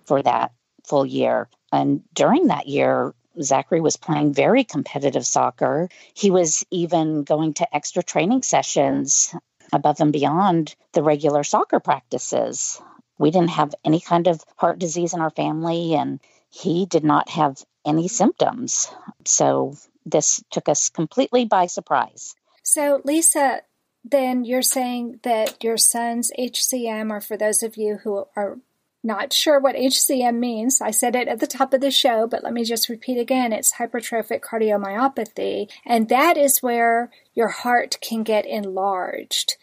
for 0.05 0.21
that 0.21 0.51
full 0.85 1.05
year. 1.05 1.49
And 1.71 2.03
during 2.13 2.47
that 2.47 2.67
year, 2.67 3.13
Zachary 3.41 3.81
was 3.81 3.97
playing 3.97 4.33
very 4.33 4.63
competitive 4.63 5.25
soccer. 5.25 5.89
He 6.13 6.29
was 6.29 6.63
even 6.69 7.23
going 7.23 7.55
to 7.55 7.75
extra 7.75 8.03
training 8.03 8.43
sessions 8.43 9.33
above 9.71 9.99
and 9.99 10.13
beyond 10.13 10.75
the 10.91 11.01
regular 11.01 11.43
soccer 11.43 11.79
practices. 11.79 12.79
We 13.17 13.31
didn't 13.31 13.51
have 13.51 13.73
any 13.83 13.99
kind 13.99 14.27
of 14.27 14.43
heart 14.57 14.77
disease 14.77 15.13
in 15.13 15.21
our 15.21 15.31
family, 15.31 15.95
and 15.95 16.19
he 16.53 16.85
did 16.85 17.03
not 17.03 17.29
have 17.29 17.65
any 17.83 18.07
symptoms. 18.07 18.93
So 19.25 19.75
this 20.05 20.43
took 20.51 20.69
us 20.69 20.89
completely 20.89 21.45
by 21.45 21.65
surprise. 21.65 22.35
So, 22.61 23.01
Lisa, 23.03 23.61
then 24.05 24.45
you're 24.45 24.61
saying 24.61 25.19
that 25.23 25.63
your 25.63 25.77
son's 25.77 26.31
HCM, 26.37 27.09
or 27.09 27.21
for 27.21 27.37
those 27.37 27.63
of 27.63 27.75
you 27.75 27.97
who 28.03 28.27
are 28.35 28.59
not 29.03 29.33
sure 29.33 29.59
what 29.59 29.75
HCM 29.75 30.37
means, 30.37 30.79
I 30.79 30.91
said 30.91 31.15
it 31.15 31.27
at 31.27 31.39
the 31.39 31.47
top 31.47 31.73
of 31.73 31.81
the 31.81 31.89
show, 31.89 32.27
but 32.27 32.43
let 32.43 32.53
me 32.53 32.63
just 32.63 32.87
repeat 32.87 33.17
again 33.17 33.51
it's 33.51 33.73
hypertrophic 33.73 34.41
cardiomyopathy, 34.41 35.71
and 35.87 36.07
that 36.09 36.37
is 36.37 36.61
where 36.61 37.09
your 37.33 37.49
heart 37.49 37.97
can 37.99 38.21
get 38.21 38.45
enlarged. 38.45 39.57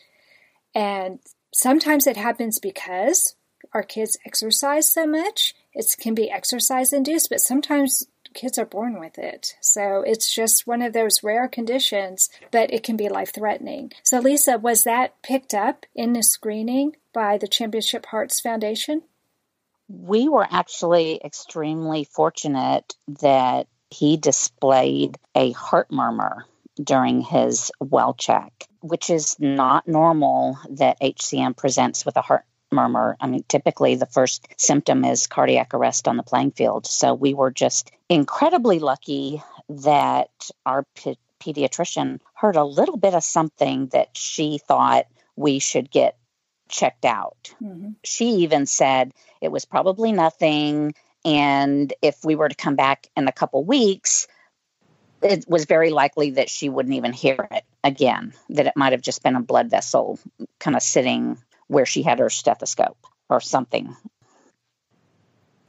And 0.75 1.20
sometimes 1.54 2.09
it 2.09 2.16
happens 2.16 2.59
because 2.59 3.37
our 3.73 3.85
kids 3.85 4.18
exercise 4.26 4.92
so 4.92 5.06
much 5.06 5.54
it 5.73 5.87
can 6.00 6.15
be 6.15 6.31
exercise 6.31 6.93
induced, 6.93 7.31
but 7.31 7.41
sometimes 7.41 8.07
kids 8.35 8.59
are 8.59 8.67
born 8.67 8.99
with 9.00 9.19
it. 9.19 9.55
So 9.61 10.03
it's 10.07 10.33
just 10.33 10.67
one 10.67 10.83
of 10.83 10.93
those 10.93 11.23
rare 11.23 11.49
conditions, 11.49 12.29
but 12.50 12.73
it 12.73 12.83
can 12.83 12.97
be 12.97 13.09
life 13.09 13.33
threatening. 13.35 13.93
So, 14.03 14.19
Lisa, 14.19 14.59
was 14.59 14.85
that 14.85 15.21
picked 15.23 15.55
up 15.55 15.87
in 15.95 16.12
the 16.12 16.23
screening 16.23 16.97
by 17.12 17.39
the 17.39 17.49
Championship 17.49 18.07
Hearts 18.07 18.41
Foundation? 18.41 19.03
We 19.89 20.29
were 20.29 20.47
actually 20.49 21.21
extremely 21.25 22.05
fortunate 22.05 22.95
that 23.21 23.67
he 23.91 24.17
displayed 24.17 25.19
a 25.35 25.50
heart 25.50 25.91
murmur 25.91 26.45
during 26.83 27.23
his 27.23 27.73
well 27.81 28.15
check, 28.15 28.53
which 28.81 29.11
is 29.11 29.37
not 29.41 29.89
normal 29.89 30.59
that 30.71 31.00
HCM 31.00 31.57
presents 31.57 32.07
with 32.07 32.17
a 32.17 32.23
heart 32.23 32.45
murmur. 32.73 33.17
I 33.21 33.27
mean, 33.27 33.45
typically 33.49 33.95
the 33.95 34.07
first 34.07 34.47
symptom 34.57 35.05
is 35.05 35.27
cardiac 35.27 35.75
arrest 35.75 36.09
on 36.09 36.17
the 36.17 36.23
playing 36.23 36.53
field. 36.53 36.87
So 36.87 37.15
we 37.15 37.35
were 37.35 37.50
just 37.50 37.91
incredibly 38.09 38.79
lucky 38.79 39.43
that 39.69 40.31
our 40.67 40.85
p- 40.95 41.19
pediatrician 41.41 42.21
heard 42.35 42.57
a 42.57 42.65
little 42.65 42.97
bit 42.97 43.15
of 43.15 43.25
something 43.25 43.89
that 43.89 44.17
she 44.17 44.59
thought 44.59 45.07
we 45.37 45.59
should 45.59 45.91
get 45.91 46.17
checked 46.69 47.05
out. 47.05 47.53
Mm-hmm. 47.62 47.91
She 48.05 48.27
even 48.43 48.67
said 48.67 49.12
it 49.41 49.50
was 49.50 49.65
probably 49.65 50.12
nothing. 50.12 50.95
And 51.25 51.93
if 52.03 52.25
we 52.25 52.35
were 52.35 52.49
to 52.49 52.55
come 52.55 52.77
back 52.77 53.09
in 53.17 53.29
a 53.29 53.33
couple 53.33 53.65
weeks, 53.65 54.27
it 55.23 55.45
was 55.49 55.67
very 55.67 55.91
likely 55.91 56.33
that 56.33 56.49
she 56.49 56.69
wouldn't 56.69 56.95
even 56.95 57.12
hear 57.12 57.49
it 57.50 57.65
again, 57.85 58.33
that 58.50 58.67
it 58.67 58.77
might 58.77 58.93
have 58.93 59.03
just 59.03 59.23
been 59.23 59.37
a 59.37 59.43
blood 59.43 59.71
vessel 59.71 60.19
kind 60.59 60.77
of 60.77 60.83
sitting 60.83 61.37
where 61.71 61.87
she 61.87 62.03
had 62.03 62.19
her 62.19 62.29
stethoscope 62.29 62.99
or 63.29 63.41
something. 63.41 63.97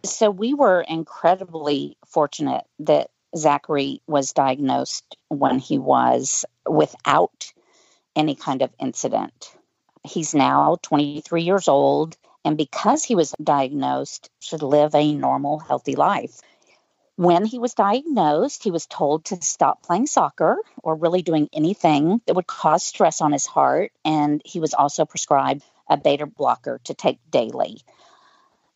So 0.04 0.32
we 0.32 0.56
were 0.56 0.82
incredibly 0.82 1.96
fortunate 2.08 2.64
that 2.80 3.12
Zachary 3.38 4.02
was 4.08 4.34
diagnosed 4.34 5.16
when 5.28 5.60
he 5.60 5.78
was 5.78 6.44
without 6.68 7.54
any 8.16 8.34
kind 8.34 8.64
of 8.64 8.74
incident. 8.80 9.56
He's 10.04 10.34
now 10.34 10.78
23 10.82 11.44
years 11.44 11.68
old, 11.68 12.18
and 12.44 12.58
because 12.58 13.04
he 13.04 13.14
was 13.14 13.36
diagnosed, 13.42 14.32
should 14.40 14.64
live 14.64 14.96
a 14.96 15.14
normal, 15.14 15.60
healthy 15.60 15.96
life. 15.96 16.42
When 17.16 17.46
he 17.46 17.60
was 17.60 17.76
diagnosed, 17.76 18.64
he 18.64 18.72
was 18.72 18.88
told 18.88 19.26
to 19.26 19.40
stop 19.44 19.84
playing 19.84 20.08
soccer 20.08 20.58
or 20.82 20.96
really 20.96 21.22
doing 21.22 21.48
anything 21.54 22.22
that 22.26 22.36
would 22.36 22.48
cause 22.48 22.84
stress 22.84 23.22
on 23.22 23.34
his 23.34 23.46
heart. 23.46 23.92
And 24.04 24.42
he 24.44 24.60
was 24.60 24.74
also 24.74 25.06
prescribed 25.06 25.62
a 25.92 25.98
beta 25.98 26.26
blocker 26.26 26.80
to 26.86 26.94
take 26.96 27.20
daily. 27.30 27.82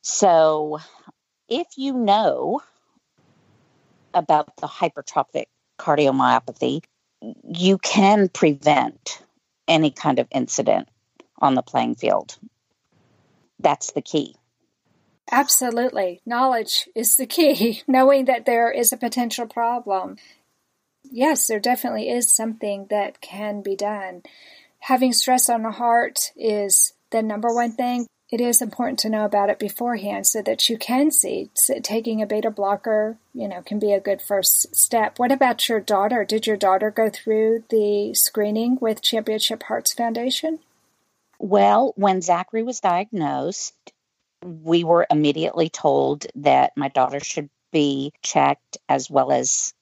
So, 0.02 0.80
if 1.48 1.66
you 1.78 1.94
know 1.94 2.62
about 4.14 4.56
the 4.58 4.68
hypertrophic 4.68 5.46
cardiomyopathy, 5.80 6.84
you 7.44 7.78
can 7.78 8.30
prevent 8.30 9.24
any 9.68 9.92
kind 9.92 10.20
of 10.20 10.28
incident 10.30 10.90
on 11.40 11.56
the 11.56 11.64
playing 11.64 11.96
field. 11.96 12.38
That's 13.60 13.94
the 13.94 14.02
key. 14.02 14.36
Absolutely. 15.32 16.22
Knowledge 16.26 16.90
is 16.96 17.16
the 17.16 17.26
key, 17.26 17.82
knowing 17.88 18.26
that 18.26 18.46
there 18.46 18.70
is 18.70 18.92
a 18.92 18.98
potential 18.98 19.48
problem. 19.48 20.18
Yes, 21.04 21.48
there 21.48 21.60
definitely 21.60 22.10
is 22.10 22.36
something 22.36 22.88
that 22.90 23.22
can 23.22 23.62
be 23.62 23.76
done. 23.76 24.24
Having 24.80 25.14
stress 25.14 25.50
on 25.50 25.64
the 25.64 25.72
heart 25.72 26.32
is 26.36 26.94
the 27.12 27.22
number 27.22 27.54
one 27.54 27.72
thing. 27.72 28.08
It 28.32 28.42
is 28.42 28.60
important 28.62 28.98
to 29.00 29.10
know 29.10 29.24
about 29.24 29.52
it 29.52 29.60
beforehand 29.60 30.26
so 30.26 30.42
that 30.42 30.68
you 30.68 30.80
can 30.80 31.12
see 31.12 31.52
taking 31.84 32.22
a 32.22 32.26
beta 32.26 32.50
blocker, 32.50 33.18
you 33.36 33.48
know, 33.48 33.62
can 33.62 33.78
be 33.78 33.94
a 33.94 34.00
good 34.00 34.20
first 34.20 34.76
step. 34.76 35.20
What 35.20 35.32
about 35.32 35.70
your 35.70 35.80
daughter? 35.80 36.26
Did 36.26 36.48
your 36.48 36.58
daughter 36.58 36.90
go 36.90 37.10
through 37.10 37.66
the 37.70 38.16
screening 38.16 38.80
with 38.82 39.04
Championship 39.04 39.62
Hearts 39.64 39.94
Foundation? 39.94 40.60
Well, 41.38 41.94
when 41.98 42.24
Zachary 42.24 42.64
was 42.64 42.80
diagnosed, 42.80 43.76
we 44.44 44.84
were 44.84 45.06
immediately 45.12 45.70
told 45.70 46.26
that 46.36 46.74
my 46.76 46.88
daughter 46.88 47.20
should 47.20 47.50
be 47.72 48.12
checked 48.24 48.78
as 48.90 49.10
well 49.10 49.32
as 49.32 49.74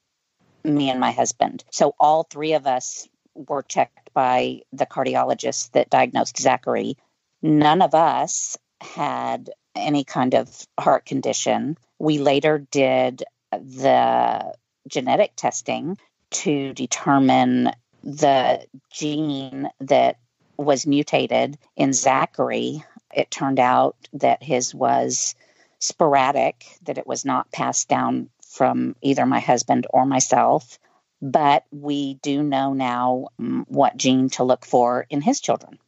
me 0.64 0.90
and 0.90 1.00
my 1.00 1.12
husband. 1.12 1.64
So 1.70 1.94
all 1.98 2.24
three 2.24 2.52
of 2.52 2.66
us 2.66 3.08
were 3.34 3.62
checked 3.62 4.12
by 4.12 4.60
the 4.72 4.86
cardiologist 4.86 5.72
that 5.72 5.90
diagnosed 5.90 6.38
Zachary. 6.38 6.96
None 7.44 7.82
of 7.82 7.94
us 7.94 8.56
had 8.80 9.50
any 9.74 10.02
kind 10.02 10.34
of 10.34 10.66
heart 10.80 11.04
condition. 11.04 11.76
We 11.98 12.16
later 12.16 12.66
did 12.70 13.22
the 13.52 14.54
genetic 14.88 15.32
testing 15.36 15.98
to 16.30 16.72
determine 16.72 17.72
the 18.02 18.66
gene 18.90 19.68
that 19.80 20.16
was 20.56 20.86
mutated 20.86 21.58
in 21.76 21.92
Zachary. 21.92 22.82
It 23.12 23.30
turned 23.30 23.60
out 23.60 23.96
that 24.14 24.42
his 24.42 24.74
was 24.74 25.34
sporadic, 25.80 26.64
that 26.84 26.96
it 26.96 27.06
was 27.06 27.26
not 27.26 27.52
passed 27.52 27.90
down 27.90 28.30
from 28.48 28.96
either 29.02 29.26
my 29.26 29.40
husband 29.40 29.86
or 29.90 30.06
myself. 30.06 30.78
But 31.20 31.64
we 31.70 32.14
do 32.14 32.42
know 32.42 32.72
now 32.72 33.28
mm, 33.38 33.66
what 33.68 33.98
gene 33.98 34.30
to 34.30 34.44
look 34.44 34.64
for 34.64 35.04
in 35.10 35.20
his 35.20 35.42
children. 35.42 35.78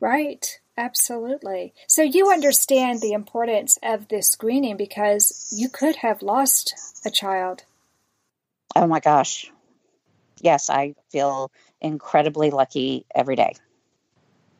Right. 0.00 0.58
Absolutely. 0.76 1.74
So 1.88 2.00
you 2.02 2.30
understand 2.30 3.00
the 3.00 3.12
importance 3.12 3.78
of 3.82 4.08
this 4.08 4.30
screening 4.30 4.78
because 4.78 5.52
you 5.54 5.68
could 5.68 5.96
have 5.96 6.22
lost 6.22 6.74
a 7.04 7.10
child. 7.10 7.64
Oh 8.74 8.86
my 8.86 9.00
gosh. 9.00 9.52
Yes, 10.40 10.70
I 10.70 10.94
feel 11.10 11.50
incredibly 11.82 12.50
lucky 12.50 13.04
every 13.14 13.36
day. 13.36 13.52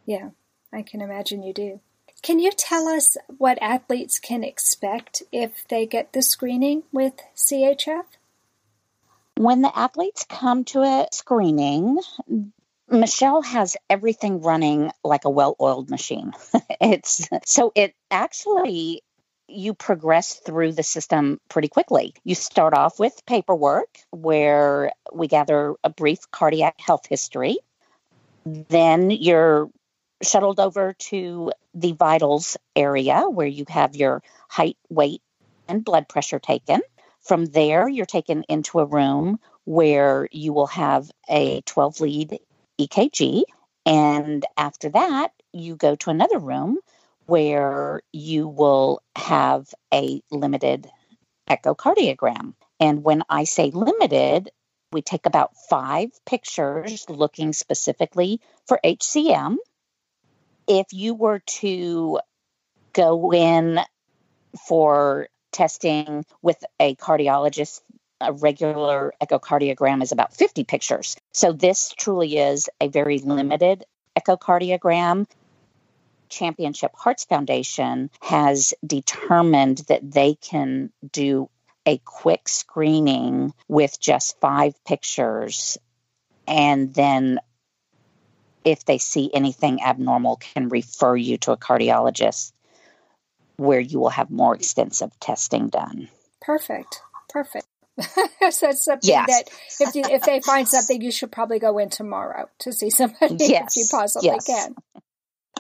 Yeah, 0.05 0.31
I 0.73 0.83
can 0.83 1.01
imagine 1.01 1.43
you 1.43 1.55
do. 1.55 1.81
Can 2.23 2.39
you 2.39 2.51
tell 2.51 2.87
us 2.87 3.17
what 3.39 3.57
athletes 3.63 4.19
can 4.19 4.45
expect 4.45 5.23
if 5.33 5.67
they 5.69 5.87
get 5.87 6.13
the 6.13 6.21
screening 6.21 6.83
with 6.93 7.15
CHF? 7.35 8.05
When 9.37 9.63
the 9.63 9.77
athletes 9.79 10.27
come 10.29 10.65
to 10.65 10.83
a 10.83 11.07
screening, 11.13 11.99
Michelle 12.91 13.43
has 13.43 13.77
everything 13.89 14.41
running 14.41 14.91
like 15.05 15.25
a 15.25 15.31
well-oiled 15.31 15.91
machine. 15.91 16.33
it's 16.81 17.29
so 17.47 17.73
it 17.75 17.95
actually 18.11 19.03
you 19.47 19.75
progress 19.75 20.35
through 20.35 20.73
the 20.73 20.83
system 20.83 21.41
pretty 21.49 21.69
quickly. 21.69 22.15
You 22.25 22.35
start 22.35 22.75
off 22.75 22.99
with 22.99 23.21
paperwork 23.27 23.89
where 24.11 24.93
we 25.13 25.29
gather 25.29 25.75
a 25.83 25.91
brief 25.91 26.31
cardiac 26.31 26.81
health 26.81 27.07
history. 27.09 27.59
Then 28.45 29.11
you're 29.11 29.71
shuttled 30.23 30.61
over 30.61 30.95
to 30.95 31.53
the 31.75 31.93
vitals 31.93 32.57
area 32.77 33.23
where 33.29 33.47
you 33.47 33.65
have 33.69 33.97
your 33.97 34.23
height, 34.49 34.77
weight, 34.89 35.23
and 35.69 35.85
blood 35.85 36.09
pressure 36.09 36.39
taken. 36.39 36.81
From 37.21 37.47
there, 37.47 37.89
you're 37.89 38.07
taken 38.07 38.45
into 38.49 38.81
a 38.81 38.87
room 38.87 39.39
where 39.65 40.29
you 40.33 40.53
will 40.53 40.69
have 40.69 41.11
a 41.29 41.61
12 41.63 42.01
lead 42.01 42.39
EKG. 42.81 43.43
And 43.87 44.45
after 44.57 44.89
that, 44.91 45.33
you 45.53 45.77
go 45.77 45.95
to 45.97 46.11
another 46.11 46.39
room 46.39 46.79
where 47.27 48.03
you 48.13 48.49
will 48.49 49.03
have 49.17 49.73
a 49.93 50.23
limited 50.31 50.89
echocardiogram. 51.49 52.55
And 52.79 53.05
when 53.05 53.23
I 53.29 53.45
say 53.45 53.71
limited, 53.71 54.51
we 54.93 55.03
take 55.03 55.27
about 55.27 55.53
five 55.69 56.11
pictures 56.25 57.09
looking 57.09 57.53
specifically 57.53 58.41
for 58.67 58.81
HCM. 58.85 59.57
If 60.67 60.87
you 60.93 61.15
were 61.15 61.41
to 61.61 62.21
go 62.93 63.33
in 63.33 63.81
for 64.67 65.29
testing 65.53 66.25
with 66.43 66.63
a 66.79 66.95
cardiologist 66.97 67.81
a 68.21 68.33
regular 68.33 69.13
echocardiogram 69.23 70.03
is 70.03 70.13
about 70.13 70.35
50 70.35 70.65
pictures. 70.65 71.17
So 71.33 71.53
this 71.53 71.93
truly 71.97 72.39
is 72.39 72.69
a 72.81 72.89
very 72.89 73.19
limited 73.19 73.85
echocardiogram. 74.19 75.27
Championship 76.29 76.93
Hearts 76.95 77.25
Foundation 77.25 78.11
has 78.21 78.73
determined 78.87 79.79
that 79.89 80.09
they 80.09 80.35
can 80.35 80.93
do 81.11 81.51
a 81.87 81.99
quick 81.99 82.49
screening 82.49 83.53
with 83.67 83.99
just 83.99 84.39
five 84.39 84.75
pictures 84.85 85.79
and 86.47 86.93
then 86.95 87.41
if 88.65 88.85
they 88.85 88.99
see 88.99 89.31
anything 89.33 89.83
abnormal 89.83 90.37
can 90.37 90.69
refer 90.69 91.17
you 91.17 91.39
to 91.39 91.53
a 91.53 91.57
cardiologist 91.57 92.53
where 93.57 93.81
you 93.81 93.99
will 94.01 94.11
have 94.11 94.31
more 94.31 94.55
extensive 94.55 95.19
testing 95.21 95.69
done. 95.69 96.09
Perfect. 96.41 97.01
Perfect. 97.29 97.67
so 98.51 98.67
that's 98.67 98.85
something 98.85 99.09
yes. 99.09 99.27
that 99.27 99.51
if 99.81 99.95
you, 99.95 100.03
if 100.05 100.23
they 100.23 100.41
find 100.41 100.69
something, 100.69 101.01
you 101.01 101.11
should 101.11 101.33
probably 101.33 101.59
go 101.59 101.79
in 101.79 101.91
tomorrow 101.91 102.49
to 102.61 102.73
see 102.73 102.91
somebody 102.91 103.37
yes. 103.39 103.77
if 103.77 103.83
you 103.83 103.87
possibly 103.91 104.29
yes. 104.29 104.47
can. 104.47 104.75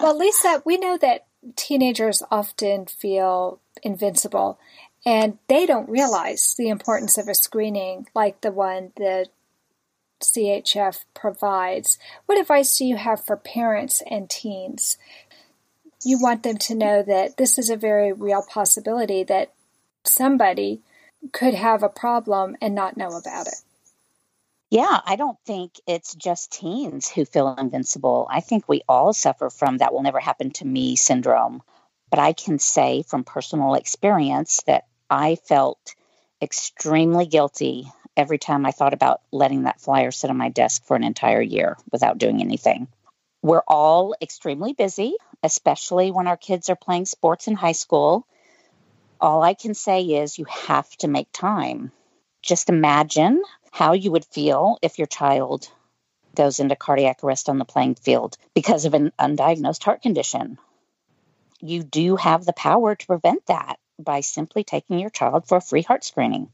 Well, 0.00 0.16
Lisa, 0.16 0.62
we 0.64 0.78
know 0.78 0.96
that 0.98 1.26
teenagers 1.56 2.22
often 2.30 2.86
feel 2.86 3.60
invincible 3.82 4.58
and 5.04 5.38
they 5.48 5.66
don't 5.66 5.88
realize 5.88 6.54
the 6.58 6.68
importance 6.68 7.16
of 7.18 7.28
a 7.28 7.34
screening 7.34 8.06
like 8.14 8.40
the 8.40 8.52
one 8.52 8.92
that 8.96 9.28
CHF 10.20 11.04
provides. 11.14 11.98
What 12.26 12.38
advice 12.38 12.76
do 12.76 12.84
you 12.84 12.96
have 12.96 13.24
for 13.24 13.36
parents 13.36 14.02
and 14.10 14.28
teens? 14.28 14.98
You 16.04 16.18
want 16.20 16.42
them 16.42 16.58
to 16.58 16.74
know 16.74 17.02
that 17.02 17.36
this 17.36 17.58
is 17.58 17.70
a 17.70 17.76
very 17.76 18.12
real 18.12 18.42
possibility 18.42 19.22
that 19.24 19.52
somebody 20.04 20.82
could 21.32 21.54
have 21.54 21.82
a 21.82 21.88
problem 21.88 22.56
and 22.60 22.74
not 22.74 22.96
know 22.96 23.16
about 23.16 23.46
it. 23.46 23.54
Yeah, 24.70 25.00
I 25.04 25.16
don't 25.16 25.38
think 25.46 25.72
it's 25.86 26.14
just 26.14 26.52
teens 26.52 27.08
who 27.08 27.24
feel 27.24 27.56
invincible. 27.56 28.28
I 28.30 28.40
think 28.40 28.68
we 28.68 28.82
all 28.88 29.12
suffer 29.12 29.50
from 29.50 29.78
that 29.78 29.92
will 29.92 30.02
never 30.02 30.20
happen 30.20 30.52
to 30.52 30.64
me 30.64 30.94
syndrome. 30.94 31.62
But 32.08 32.20
I 32.20 32.32
can 32.32 32.58
say 32.58 33.02
from 33.02 33.24
personal 33.24 33.74
experience 33.74 34.62
that 34.66 34.86
I 35.08 35.34
felt 35.34 35.94
extremely 36.40 37.26
guilty 37.26 37.90
every 38.16 38.38
time 38.38 38.64
I 38.64 38.70
thought 38.70 38.94
about 38.94 39.22
letting 39.32 39.64
that 39.64 39.80
flyer 39.80 40.12
sit 40.12 40.30
on 40.30 40.36
my 40.36 40.50
desk 40.50 40.84
for 40.84 40.96
an 40.96 41.04
entire 41.04 41.42
year 41.42 41.76
without 41.90 42.18
doing 42.18 42.40
anything. 42.40 42.86
We're 43.42 43.62
all 43.66 44.14
extremely 44.20 44.72
busy, 44.72 45.14
especially 45.42 46.10
when 46.10 46.26
our 46.26 46.36
kids 46.36 46.68
are 46.68 46.76
playing 46.76 47.06
sports 47.06 47.48
in 47.48 47.54
high 47.54 47.72
school. 47.72 48.26
All 49.20 49.42
I 49.42 49.54
can 49.54 49.74
say 49.74 50.02
is 50.02 50.38
you 50.38 50.46
have 50.46 50.90
to 50.98 51.08
make 51.08 51.28
time. 51.32 51.92
Just 52.42 52.70
imagine 52.70 53.42
how 53.70 53.92
you 53.92 54.10
would 54.12 54.24
feel 54.24 54.78
if 54.82 54.98
your 54.98 55.06
child 55.06 55.68
goes 56.34 56.58
into 56.58 56.76
cardiac 56.76 57.22
arrest 57.22 57.48
on 57.48 57.58
the 57.58 57.64
playing 57.64 57.96
field 57.96 58.36
because 58.54 58.84
of 58.84 58.94
an 58.94 59.12
undiagnosed 59.18 59.82
heart 59.82 60.00
condition. 60.00 60.58
You 61.60 61.82
do 61.82 62.16
have 62.16 62.44
the 62.44 62.54
power 62.54 62.94
to 62.94 63.06
prevent 63.06 63.44
that 63.46 63.78
by 63.98 64.20
simply 64.20 64.64
taking 64.64 64.98
your 64.98 65.10
child 65.10 65.46
for 65.46 65.58
a 65.58 65.60
free 65.60 65.82
heart 65.82 66.04
screening. 66.04 66.50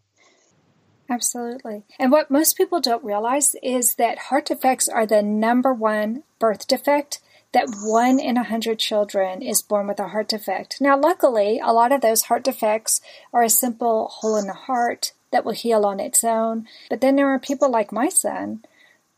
Absolutely. 1.08 1.84
And 2.00 2.10
what 2.10 2.32
most 2.32 2.56
people 2.56 2.80
don't 2.80 3.04
realize 3.04 3.54
is 3.62 3.94
that 3.94 4.18
heart 4.18 4.46
defects 4.46 4.88
are 4.88 5.06
the 5.06 5.22
number 5.22 5.72
one 5.72 6.24
birth 6.40 6.66
defect, 6.66 7.20
that 7.56 7.74
one 7.80 8.20
in 8.20 8.36
a 8.36 8.44
hundred 8.44 8.78
children 8.78 9.40
is 9.40 9.62
born 9.62 9.86
with 9.86 9.98
a 9.98 10.08
heart 10.08 10.28
defect. 10.28 10.76
Now, 10.78 10.94
luckily, 10.94 11.58
a 11.58 11.72
lot 11.72 11.90
of 11.90 12.02
those 12.02 12.24
heart 12.24 12.44
defects 12.44 13.00
are 13.32 13.42
a 13.42 13.48
simple 13.48 14.08
hole 14.08 14.36
in 14.36 14.46
the 14.46 14.52
heart 14.52 15.12
that 15.32 15.42
will 15.42 15.54
heal 15.54 15.86
on 15.86 15.98
its 15.98 16.22
own. 16.22 16.68
But 16.90 17.00
then 17.00 17.16
there 17.16 17.28
are 17.28 17.38
people 17.38 17.70
like 17.70 17.90
my 17.90 18.10
son 18.10 18.62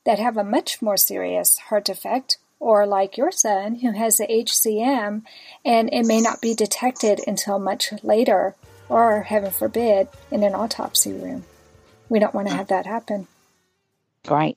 that 0.05 0.21
have 0.21 0.37
a 0.37 0.45
much 0.45 0.81
more 0.81 0.97
serious 0.97 1.59
heart 1.59 1.85
defect, 1.87 2.39
or 2.61 2.87
like 2.87 3.17
your 3.17 3.33
son 3.33 3.81
who 3.81 3.91
has 3.91 4.19
the 4.19 4.29
HCM, 4.29 5.23
and 5.65 5.93
it 5.93 6.07
may 6.07 6.21
not 6.21 6.41
be 6.41 6.55
detected 6.55 7.21
until 7.27 7.59
much 7.59 7.93
later, 8.05 8.55
or 8.89 9.23
heaven 9.23 9.51
forbid, 9.51 10.07
in 10.31 10.45
an 10.45 10.55
autopsy 10.55 11.11
room. 11.11 11.45
We 12.09 12.21
don't 12.21 12.35
want 12.35 12.47
to 12.47 12.55
have 12.55 12.69
that 12.69 12.87
happen. 12.87 13.27
Right. 14.29 14.57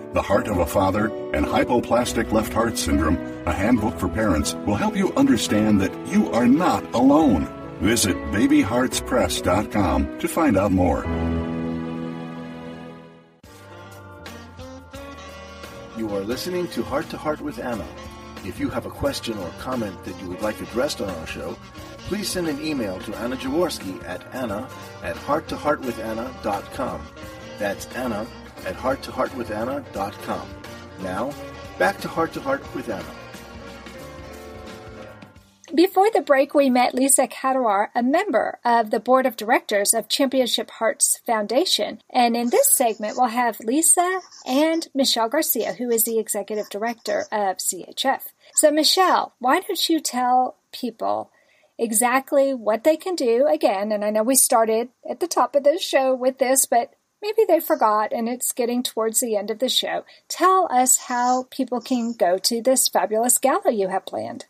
The 0.13 0.21
Heart 0.21 0.49
of 0.49 0.57
a 0.57 0.65
Father, 0.65 1.05
and 1.33 1.45
Hypoplastic 1.45 2.33
Left 2.33 2.51
Heart 2.51 2.77
Syndrome, 2.77 3.15
a 3.45 3.53
handbook 3.53 3.97
for 3.97 4.09
parents, 4.09 4.55
will 4.65 4.75
help 4.75 4.97
you 4.97 5.13
understand 5.13 5.79
that 5.79 5.93
you 6.07 6.29
are 6.33 6.47
not 6.47 6.83
alone. 6.93 7.47
Visit 7.79 8.17
babyheartspress.com 8.33 10.19
to 10.19 10.27
find 10.27 10.57
out 10.57 10.73
more. 10.73 11.05
You 15.97 16.09
are 16.09 16.21
listening 16.21 16.67
to 16.69 16.83
Heart 16.83 17.09
to 17.11 17.17
Heart 17.17 17.39
with 17.39 17.59
Anna. 17.59 17.87
If 18.43 18.59
you 18.59 18.69
have 18.69 18.85
a 18.85 18.89
question 18.89 19.37
or 19.37 19.49
comment 19.59 20.03
that 20.03 20.19
you 20.21 20.27
would 20.27 20.41
like 20.41 20.59
addressed 20.59 20.99
on 20.99 21.09
our 21.09 21.27
show, 21.27 21.57
please 22.07 22.27
send 22.27 22.49
an 22.49 22.61
email 22.61 22.99
to 22.99 23.15
Anna 23.15 23.37
Jaworski 23.37 24.03
at 24.03 24.25
anna 24.35 24.67
at 25.03 25.15
hearttoheartwithanna.com. 25.15 27.01
That's 27.59 27.85
Anna 27.95 28.27
at 28.65 28.75
hearttoheartwithanna.com. 28.75 30.47
Now, 31.01 31.33
back 31.79 31.99
to 32.01 32.07
Heart 32.07 32.33
to 32.33 32.41
Heart 32.41 32.75
with 32.75 32.89
Anna. 32.89 33.05
Before 35.73 36.11
the 36.11 36.21
break, 36.21 36.53
we 36.53 36.69
met 36.69 36.93
Lisa 36.93 37.27
Cadwar, 37.27 37.91
a 37.95 38.03
member 38.03 38.59
of 38.65 38.91
the 38.91 38.99
board 38.99 39.25
of 39.25 39.37
directors 39.37 39.93
of 39.93 40.09
Championship 40.09 40.69
Hearts 40.69 41.21
Foundation. 41.25 42.01
And 42.09 42.35
in 42.35 42.49
this 42.49 42.67
segment, 42.67 43.15
we'll 43.15 43.27
have 43.27 43.61
Lisa 43.61 44.19
and 44.45 44.89
Michelle 44.93 45.29
Garcia, 45.29 45.73
who 45.73 45.89
is 45.89 46.03
the 46.03 46.19
executive 46.19 46.69
director 46.69 47.21
of 47.31 47.57
CHF. 47.57 48.21
So, 48.55 48.69
Michelle, 48.69 49.33
why 49.39 49.61
don't 49.61 49.89
you 49.89 50.01
tell 50.01 50.57
people 50.73 51.31
exactly 51.77 52.53
what 52.53 52.83
they 52.83 52.97
can 52.97 53.15
do 53.15 53.47
again? 53.47 53.93
And 53.93 54.03
I 54.03 54.09
know 54.09 54.23
we 54.23 54.35
started 54.35 54.89
at 55.09 55.21
the 55.21 55.27
top 55.27 55.55
of 55.55 55.63
the 55.63 55.79
show 55.79 56.13
with 56.13 56.37
this, 56.37 56.65
but 56.65 56.95
maybe 57.21 57.43
they 57.47 57.59
forgot 57.59 58.11
and 58.11 58.27
it's 58.27 58.51
getting 58.51 58.83
towards 58.83 59.19
the 59.19 59.35
end 59.35 59.51
of 59.51 59.59
the 59.59 59.69
show. 59.69 60.03
Tell 60.27 60.67
us 60.71 60.97
how 60.97 61.47
people 61.51 61.81
can 61.81 62.13
go 62.13 62.37
to 62.39 62.61
this 62.61 62.87
fabulous 62.87 63.37
gala 63.37 63.71
you 63.71 63.89
have 63.89 64.05
planned. 64.05 64.45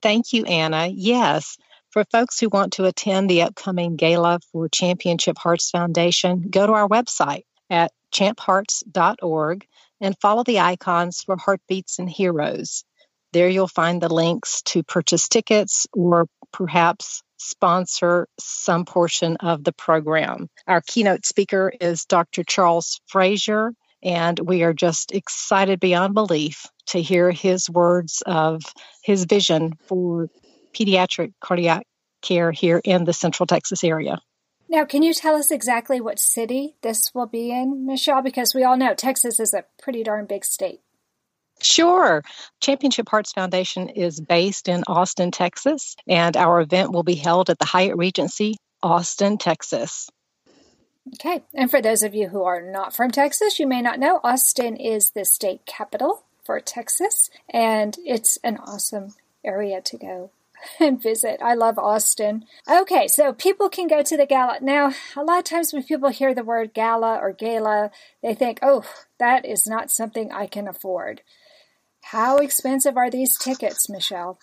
Thank 0.00 0.32
you, 0.32 0.44
Anna. 0.44 0.86
Yes, 0.86 1.58
for 1.90 2.04
folks 2.04 2.38
who 2.38 2.48
want 2.48 2.74
to 2.74 2.84
attend 2.84 3.28
the 3.28 3.42
upcoming 3.42 3.96
gala 3.96 4.40
for 4.52 4.68
Championship 4.68 5.38
Hearts 5.38 5.70
Foundation, 5.70 6.48
go 6.50 6.66
to 6.66 6.72
our 6.72 6.88
website 6.88 7.44
at 7.70 7.92
champhearts.org 8.12 9.66
and 10.00 10.18
follow 10.20 10.44
the 10.44 10.60
icons 10.60 11.22
for 11.22 11.36
Heartbeats 11.36 11.98
and 11.98 12.08
Heroes. 12.08 12.84
There 13.32 13.48
you'll 13.48 13.68
find 13.68 14.00
the 14.00 14.12
links 14.12 14.62
to 14.62 14.82
purchase 14.82 15.28
tickets 15.28 15.86
or 15.92 16.28
perhaps 16.52 17.22
sponsor 17.38 18.28
some 18.38 18.84
portion 18.84 19.36
of 19.36 19.64
the 19.64 19.72
program. 19.72 20.48
Our 20.66 20.82
keynote 20.86 21.24
speaker 21.24 21.72
is 21.80 22.04
Dr. 22.04 22.44
Charles 22.44 23.00
Fraser, 23.06 23.72
and 24.02 24.38
we 24.38 24.62
are 24.62 24.74
just 24.74 25.12
excited 25.12 25.80
beyond 25.80 26.14
belief 26.14 26.66
to 26.88 27.02
hear 27.02 27.30
his 27.30 27.68
words 27.68 28.22
of 28.26 28.62
his 29.02 29.24
vision 29.24 29.72
for 29.86 30.28
pediatric 30.72 31.32
cardiac 31.40 31.84
care 32.22 32.52
here 32.52 32.80
in 32.84 33.04
the 33.04 33.12
Central 33.12 33.46
Texas 33.46 33.84
area. 33.84 34.20
Now, 34.68 34.84
can 34.84 35.02
you 35.02 35.14
tell 35.14 35.34
us 35.34 35.50
exactly 35.50 36.00
what 36.00 36.18
city 36.18 36.76
this 36.82 37.14
will 37.14 37.26
be 37.26 37.50
in, 37.50 37.86
Michelle? 37.86 38.20
Because 38.20 38.54
we 38.54 38.64
all 38.64 38.76
know 38.76 38.94
Texas 38.94 39.40
is 39.40 39.54
a 39.54 39.64
pretty 39.82 40.02
darn 40.02 40.26
big 40.26 40.44
state. 40.44 40.80
Sure. 41.62 42.22
Championship 42.60 43.08
Hearts 43.08 43.32
Foundation 43.32 43.88
is 43.88 44.20
based 44.20 44.68
in 44.68 44.84
Austin, 44.86 45.30
Texas, 45.30 45.96
and 46.06 46.36
our 46.36 46.60
event 46.60 46.92
will 46.92 47.02
be 47.02 47.14
held 47.14 47.50
at 47.50 47.58
the 47.58 47.64
Hyatt 47.64 47.96
Regency, 47.96 48.56
Austin, 48.82 49.38
Texas. 49.38 50.08
Okay. 51.14 51.42
And 51.54 51.70
for 51.70 51.80
those 51.80 52.02
of 52.02 52.14
you 52.14 52.28
who 52.28 52.44
are 52.44 52.60
not 52.60 52.94
from 52.94 53.10
Texas, 53.10 53.58
you 53.58 53.66
may 53.66 53.80
not 53.80 53.98
know 53.98 54.20
Austin 54.22 54.76
is 54.76 55.10
the 55.10 55.24
state 55.24 55.64
capital 55.66 56.24
for 56.44 56.60
Texas, 56.60 57.30
and 57.48 57.96
it's 58.04 58.38
an 58.44 58.58
awesome 58.58 59.14
area 59.44 59.80
to 59.80 59.96
go 59.96 60.30
and 60.80 61.02
visit. 61.02 61.40
I 61.42 61.54
love 61.54 61.78
Austin. 61.78 62.44
Okay, 62.70 63.08
so 63.08 63.32
people 63.32 63.68
can 63.68 63.88
go 63.88 64.02
to 64.02 64.16
the 64.16 64.26
gala. 64.26 64.58
Now, 64.60 64.92
a 65.16 65.22
lot 65.22 65.38
of 65.38 65.44
times 65.44 65.72
when 65.72 65.82
people 65.82 66.10
hear 66.10 66.34
the 66.34 66.44
word 66.44 66.74
gala 66.74 67.16
or 67.16 67.32
gala, 67.32 67.90
they 68.22 68.34
think, 68.34 68.58
oh, 68.62 68.84
that 69.18 69.44
is 69.44 69.66
not 69.66 69.90
something 69.90 70.32
I 70.32 70.46
can 70.46 70.68
afford. 70.68 71.22
How 72.10 72.38
expensive 72.38 72.96
are 72.96 73.10
these 73.10 73.36
tickets, 73.36 73.90
Michelle? 73.90 74.38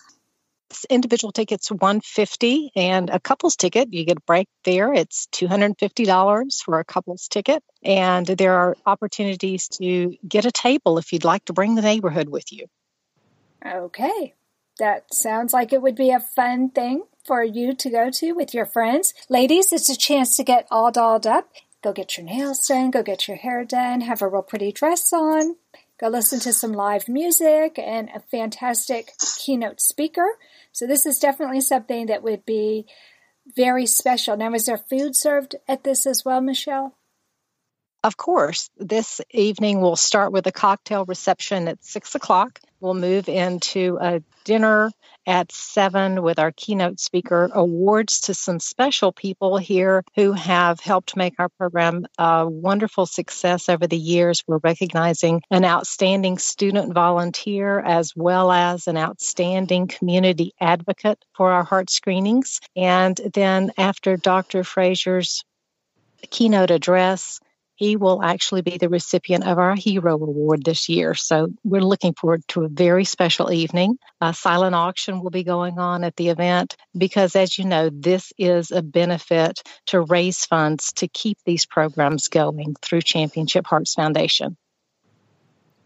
individual 0.90 1.32
tickets 1.32 1.70
150 1.70 2.70
and 2.74 3.08
a 3.08 3.20
couples 3.20 3.54
ticket 3.54 3.92
you 3.92 4.04
get 4.04 4.18
a 4.18 4.26
break 4.26 4.48
there 4.64 4.92
it's 4.92 5.28
$250 5.28 6.62
for 6.62 6.80
a 6.80 6.84
couples 6.84 7.28
ticket. 7.28 7.62
And 7.82 8.26
there 8.26 8.54
are 8.54 8.76
opportunities 8.84 9.68
to 9.80 10.16
get 10.26 10.44
a 10.44 10.52
table 10.52 10.98
if 10.98 11.12
you'd 11.12 11.24
like 11.24 11.44
to 11.46 11.52
bring 11.52 11.74
the 11.74 11.82
neighborhood 11.82 12.28
with 12.28 12.52
you. 12.52 12.66
Okay. 13.64 14.34
That 14.78 15.12
sounds 15.12 15.52
like 15.52 15.72
it 15.72 15.82
would 15.82 15.96
be 15.96 16.10
a 16.10 16.20
fun 16.20 16.70
thing 16.70 17.04
for 17.24 17.42
you 17.42 17.74
to 17.74 17.90
go 17.90 18.10
to 18.10 18.32
with 18.32 18.52
your 18.54 18.66
friends. 18.66 19.14
Ladies 19.28 19.72
it's 19.72 19.88
a 19.88 19.96
chance 19.96 20.36
to 20.36 20.44
get 20.44 20.66
all 20.70 20.90
dolled 20.92 21.26
up. 21.26 21.48
Go 21.82 21.92
get 21.92 22.16
your 22.16 22.26
nails 22.26 22.66
done 22.66 22.90
go 22.90 23.02
get 23.02 23.28
your 23.28 23.36
hair 23.36 23.64
done 23.64 24.00
have 24.00 24.20
a 24.20 24.28
real 24.28 24.42
pretty 24.42 24.72
dress 24.72 25.12
on 25.12 25.56
go 25.98 26.08
listen 26.08 26.40
to 26.40 26.52
some 26.52 26.72
live 26.72 27.08
music 27.08 27.78
and 27.78 28.10
a 28.14 28.20
fantastic 28.20 29.12
keynote 29.38 29.80
speaker. 29.80 30.26
So 30.72 30.86
this 30.86 31.06
is 31.06 31.18
definitely 31.18 31.60
something 31.60 32.06
that 32.06 32.22
would 32.22 32.44
be 32.44 32.86
very 33.54 33.86
special. 33.86 34.36
Now, 34.36 34.52
is 34.52 34.66
there 34.66 34.78
food 34.78 35.16
served 35.16 35.56
at 35.68 35.84
this 35.84 36.06
as 36.06 36.24
well, 36.24 36.40
Michelle? 36.40 36.94
Of 38.02 38.16
course. 38.16 38.70
This 38.76 39.20
evening 39.30 39.80
we'll 39.80 39.96
start 39.96 40.32
with 40.32 40.46
a 40.46 40.52
cocktail 40.52 41.04
reception 41.04 41.68
at 41.68 41.84
six 41.84 42.14
o'clock. 42.14 42.60
We'll 42.80 42.94
move 42.94 43.28
into 43.28 43.98
a 44.00 44.22
dinner 44.44 44.90
at 45.26 45.50
7 45.50 46.22
with 46.22 46.38
our 46.38 46.52
keynote 46.52 47.00
speaker 47.00 47.50
awards 47.52 48.20
to 48.22 48.34
some 48.34 48.60
special 48.60 49.12
people 49.12 49.56
here 49.56 50.04
who 50.14 50.32
have 50.32 50.78
helped 50.78 51.16
make 51.16 51.34
our 51.38 51.48
program 51.48 52.06
a 52.16 52.46
wonderful 52.46 53.06
success 53.06 53.68
over 53.68 53.86
the 53.86 53.96
years. 53.96 54.44
We're 54.46 54.58
recognizing 54.58 55.42
an 55.50 55.64
outstanding 55.64 56.38
student 56.38 56.94
volunteer 56.94 57.80
as 57.80 58.12
well 58.14 58.52
as 58.52 58.86
an 58.86 58.96
outstanding 58.96 59.88
community 59.88 60.52
advocate 60.60 61.24
for 61.34 61.50
our 61.50 61.64
heart 61.64 61.90
screenings. 61.90 62.60
And 62.76 63.18
then 63.34 63.72
after 63.76 64.16
Dr. 64.16 64.62
Fraser's 64.62 65.44
keynote 66.30 66.70
address, 66.70 67.40
he 67.76 67.96
will 67.96 68.22
actually 68.22 68.62
be 68.62 68.78
the 68.78 68.88
recipient 68.88 69.46
of 69.46 69.58
our 69.58 69.76
Hero 69.76 70.14
Award 70.14 70.64
this 70.64 70.88
year. 70.88 71.14
So 71.14 71.48
we're 71.62 71.80
looking 71.80 72.14
forward 72.14 72.42
to 72.48 72.64
a 72.64 72.68
very 72.68 73.04
special 73.04 73.52
evening. 73.52 73.98
A 74.20 74.34
silent 74.34 74.74
auction 74.74 75.22
will 75.22 75.30
be 75.30 75.44
going 75.44 75.78
on 75.78 76.02
at 76.02 76.16
the 76.16 76.30
event 76.30 76.76
because, 76.96 77.36
as 77.36 77.56
you 77.58 77.64
know, 77.66 77.90
this 77.92 78.32
is 78.38 78.70
a 78.72 78.82
benefit 78.82 79.62
to 79.86 80.00
raise 80.00 80.44
funds 80.44 80.92
to 80.94 81.08
keep 81.08 81.38
these 81.44 81.66
programs 81.66 82.28
going 82.28 82.74
through 82.82 83.02
Championship 83.02 83.66
Hearts 83.66 83.94
Foundation. 83.94 84.56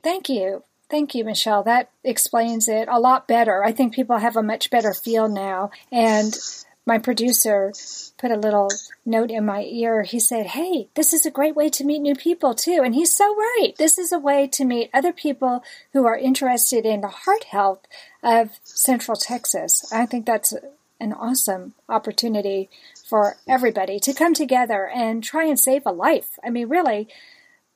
Thank 0.03 0.29
you. 0.29 0.63
Thank 0.89 1.15
you, 1.15 1.25
Michelle. 1.25 1.63
That 1.63 1.91
explains 2.03 2.69
it 2.69 2.89
a 2.89 2.99
lot 2.99 3.29
better. 3.29 3.63
I 3.63 3.71
think 3.71 3.95
people 3.95 4.19
have 4.19 4.37
a 4.37 4.43
much 4.43 4.71
better 4.71 4.93
feel 4.93 5.29
now. 5.29 5.71
And 5.93 6.37
my 6.87 6.99
producer 6.99 7.73
put 8.19 8.31
a 8.31 8.39
little 8.39 8.69
note 9.05 9.31
in 9.31 9.45
my 9.45 9.63
ear. 9.63 10.03
He 10.03 10.19
said, 10.19 10.47
Hey, 10.47 10.89
this 10.95 11.13
is 11.13 11.27
a 11.27 11.31
great 11.31 11.55
way 11.55 11.69
to 11.71 11.85
meet 11.85 12.01
new 12.01 12.15
people 12.15 12.55
too. 12.55 12.81
And 12.85 12.95
he's 12.95 13.15
so 13.15 13.35
right. 13.37 13.73
This 13.79 13.99
is 13.99 14.13
a 14.13 14.19
way 14.19 14.49
to 14.49 14.65
meet 14.65 14.91
other 14.93 15.13
people 15.13 15.63
who 15.93 16.07
are 16.07 16.17
interested 16.17 16.87
in 16.87 17.01
the 17.01 17.09
heart 17.09 17.45
health 17.45 17.87
of 18.23 18.51
Central 18.65 19.17
Texas. 19.17 19.91
I 19.93 20.07
think 20.07 20.27
that's 20.27 20.55
an 20.99 21.13
awesome 21.13 21.75
opportunity 21.89 22.69
for 23.09 23.37
everybody 23.49 23.99
to 24.01 24.15
come 24.15 24.35
together 24.35 24.89
and 24.89 25.25
try 25.25 25.45
and 25.45 25.59
save 25.59 25.83
a 25.87 25.93
life. 25.93 26.39
I 26.45 26.51
mean, 26.51 26.69
really, 26.69 27.09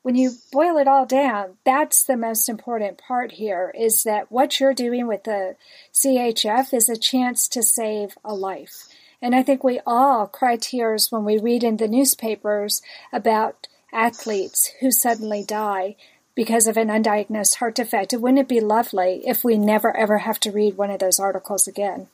when 0.02 0.14
you 0.14 0.32
boil 0.52 0.76
it 0.76 0.86
all 0.86 1.06
down, 1.06 1.56
that's 1.64 2.04
the 2.04 2.16
most 2.16 2.48
important 2.48 2.98
part 2.98 3.32
here 3.32 3.72
is 3.74 4.02
that 4.02 4.30
what 4.30 4.60
you're 4.60 4.74
doing 4.74 5.06
with 5.06 5.24
the 5.24 5.56
CHF 5.94 6.74
is 6.74 6.90
a 6.90 6.96
chance 6.96 7.48
to 7.48 7.62
save 7.62 8.18
a 8.22 8.34
life. 8.34 8.86
And 9.24 9.34
I 9.34 9.42
think 9.42 9.64
we 9.64 9.80
all 9.86 10.26
cry 10.26 10.56
tears 10.56 11.10
when 11.10 11.24
we 11.24 11.38
read 11.38 11.64
in 11.64 11.78
the 11.78 11.88
newspapers 11.88 12.82
about 13.10 13.68
athletes 13.90 14.70
who 14.80 14.90
suddenly 14.90 15.42
die 15.42 15.96
because 16.34 16.66
of 16.66 16.76
an 16.76 16.88
undiagnosed 16.88 17.54
heart 17.54 17.74
defect. 17.74 18.12
Wouldn't 18.12 18.38
it 18.38 18.48
be 18.48 18.60
lovely 18.60 19.22
if 19.24 19.42
we 19.42 19.56
never 19.56 19.96
ever 19.96 20.18
have 20.18 20.38
to 20.40 20.50
read 20.50 20.76
one 20.76 20.90
of 20.90 20.98
those 20.98 21.18
articles 21.18 21.66
again? 21.66 22.08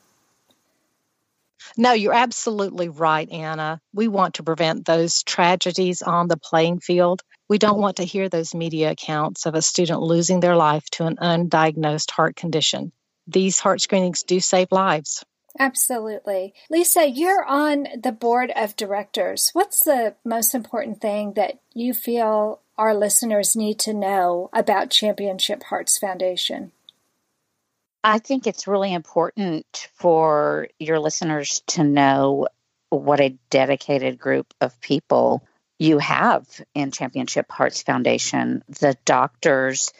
No, 1.77 1.95
you're 1.95 2.15
absolutely 2.15 2.89
right, 2.89 3.29
Anna. 3.29 3.81
We 3.93 4.07
want 4.07 4.35
to 4.35 4.45
prevent 4.45 4.85
those 4.85 5.25
tragedies 5.25 6.03
on 6.03 6.29
the 6.29 6.37
playing 6.37 6.79
field. 6.79 7.23
We 7.49 7.59
don't 7.59 7.81
want 7.81 7.97
to 7.97 8.05
hear 8.05 8.29
those 8.29 8.55
media 8.55 8.93
accounts 8.93 9.47
of 9.47 9.57
a 9.57 9.63
student 9.63 10.01
losing 10.01 10.39
their 10.39 10.55
life 10.55 10.89
to 10.91 11.07
an 11.07 11.17
undiagnosed 11.17 12.13
heart 12.13 12.37
condition. 12.37 12.93
These 13.27 13.59
heart 13.59 13.81
screenings 13.81 14.23
do 14.23 14.39
save 14.39 14.71
lives. 14.71 15.25
Absolutely. 15.59 16.55
Lisa, 16.71 17.09
you're 17.09 17.45
on 17.45 17.87
the 18.03 18.13
board 18.13 18.53
of 18.55 18.77
directors. 18.77 19.51
What's 19.53 19.85
the 19.85 20.15
most 20.25 20.55
important 20.55 21.01
thing 21.01 21.33
that 21.35 21.59
you 21.75 21.93
feel 21.93 22.61
our 22.79 22.95
listeners 22.95 23.57
need 23.57 23.79
to 23.81 23.93
know 23.93 24.49
about 24.53 24.91
Championship 24.91 25.65
Hearts 25.65 25.99
Foundation? 25.99 26.73
I 28.03 28.19
think 28.19 28.47
it's 28.47 28.67
really 28.67 28.95
important 28.95 29.89
for 29.95 30.69
your 30.79 30.99
listeners 30.99 31.63
to 31.69 31.85
know 31.85 32.49
what 32.89 33.21
a 33.21 33.37
dedicated 33.51 34.19
group 34.19 34.55
of 34.61 34.81
people 34.81 35.43
you 35.79 35.99
have 35.99 36.47
in 36.75 36.91
Championship 36.93 37.51
Hearts 37.51 37.83
Foundation. 37.83 38.63
The 38.69 38.97
doctors 39.05 39.93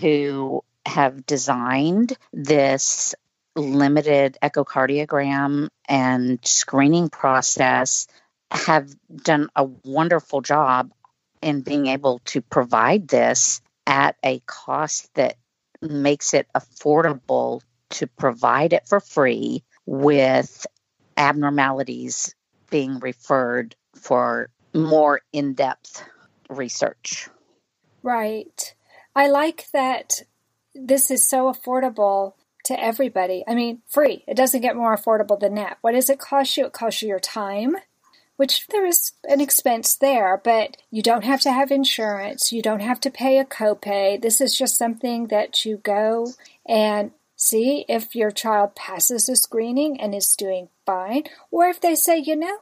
who 0.00 0.62
have 0.84 1.26
designed 1.26 2.16
this 2.32 3.14
limited 3.58 4.38
echocardiogram 4.42 5.68
and 5.88 6.38
screening 6.44 7.08
process 7.10 8.06
have 8.50 8.94
done 9.14 9.48
a 9.54 9.64
wonderful 9.64 10.40
job 10.40 10.90
in 11.42 11.60
being 11.60 11.86
able 11.86 12.20
to 12.24 12.40
provide 12.40 13.08
this 13.08 13.60
at 13.86 14.16
a 14.24 14.40
cost 14.46 15.12
that 15.14 15.36
makes 15.80 16.34
it 16.34 16.46
affordable 16.54 17.60
to 17.90 18.06
provide 18.06 18.72
it 18.72 18.86
for 18.88 19.00
free 19.00 19.62
with 19.86 20.66
abnormalities 21.16 22.34
being 22.70 22.98
referred 22.98 23.74
for 23.94 24.50
more 24.74 25.20
in 25.32 25.54
depth 25.54 26.04
research. 26.50 27.28
Right. 28.02 28.74
I 29.14 29.28
like 29.28 29.66
that 29.72 30.22
this 30.74 31.10
is 31.10 31.28
so 31.28 31.52
affordable 31.52 32.34
to 32.68 32.82
everybody. 32.82 33.44
I 33.46 33.54
mean, 33.54 33.82
free. 33.88 34.24
It 34.26 34.36
doesn't 34.36 34.62
get 34.62 34.76
more 34.76 34.96
affordable 34.96 35.38
than 35.38 35.54
that. 35.56 35.78
What 35.82 35.92
does 35.92 36.08
it 36.08 36.18
cost 36.18 36.56
you? 36.56 36.66
It 36.66 36.72
costs 36.72 37.02
you 37.02 37.08
your 37.08 37.20
time, 37.20 37.76
which 38.36 38.66
there 38.68 38.86
is 38.86 39.12
an 39.24 39.40
expense 39.40 39.94
there, 39.94 40.40
but 40.42 40.76
you 40.90 41.02
don't 41.02 41.24
have 41.24 41.40
to 41.42 41.52
have 41.52 41.70
insurance. 41.70 42.52
You 42.52 42.62
don't 42.62 42.80
have 42.80 43.00
to 43.00 43.10
pay 43.10 43.38
a 43.38 43.44
copay. 43.44 44.20
This 44.20 44.40
is 44.40 44.56
just 44.56 44.78
something 44.78 45.26
that 45.26 45.64
you 45.64 45.78
go 45.78 46.28
and 46.66 47.10
see 47.36 47.84
if 47.88 48.14
your 48.14 48.30
child 48.30 48.74
passes 48.74 49.26
the 49.26 49.36
screening 49.36 50.00
and 50.00 50.14
is 50.14 50.34
doing 50.36 50.68
fine, 50.84 51.24
or 51.50 51.66
if 51.66 51.80
they 51.80 51.94
say, 51.94 52.18
you 52.18 52.36
know, 52.36 52.58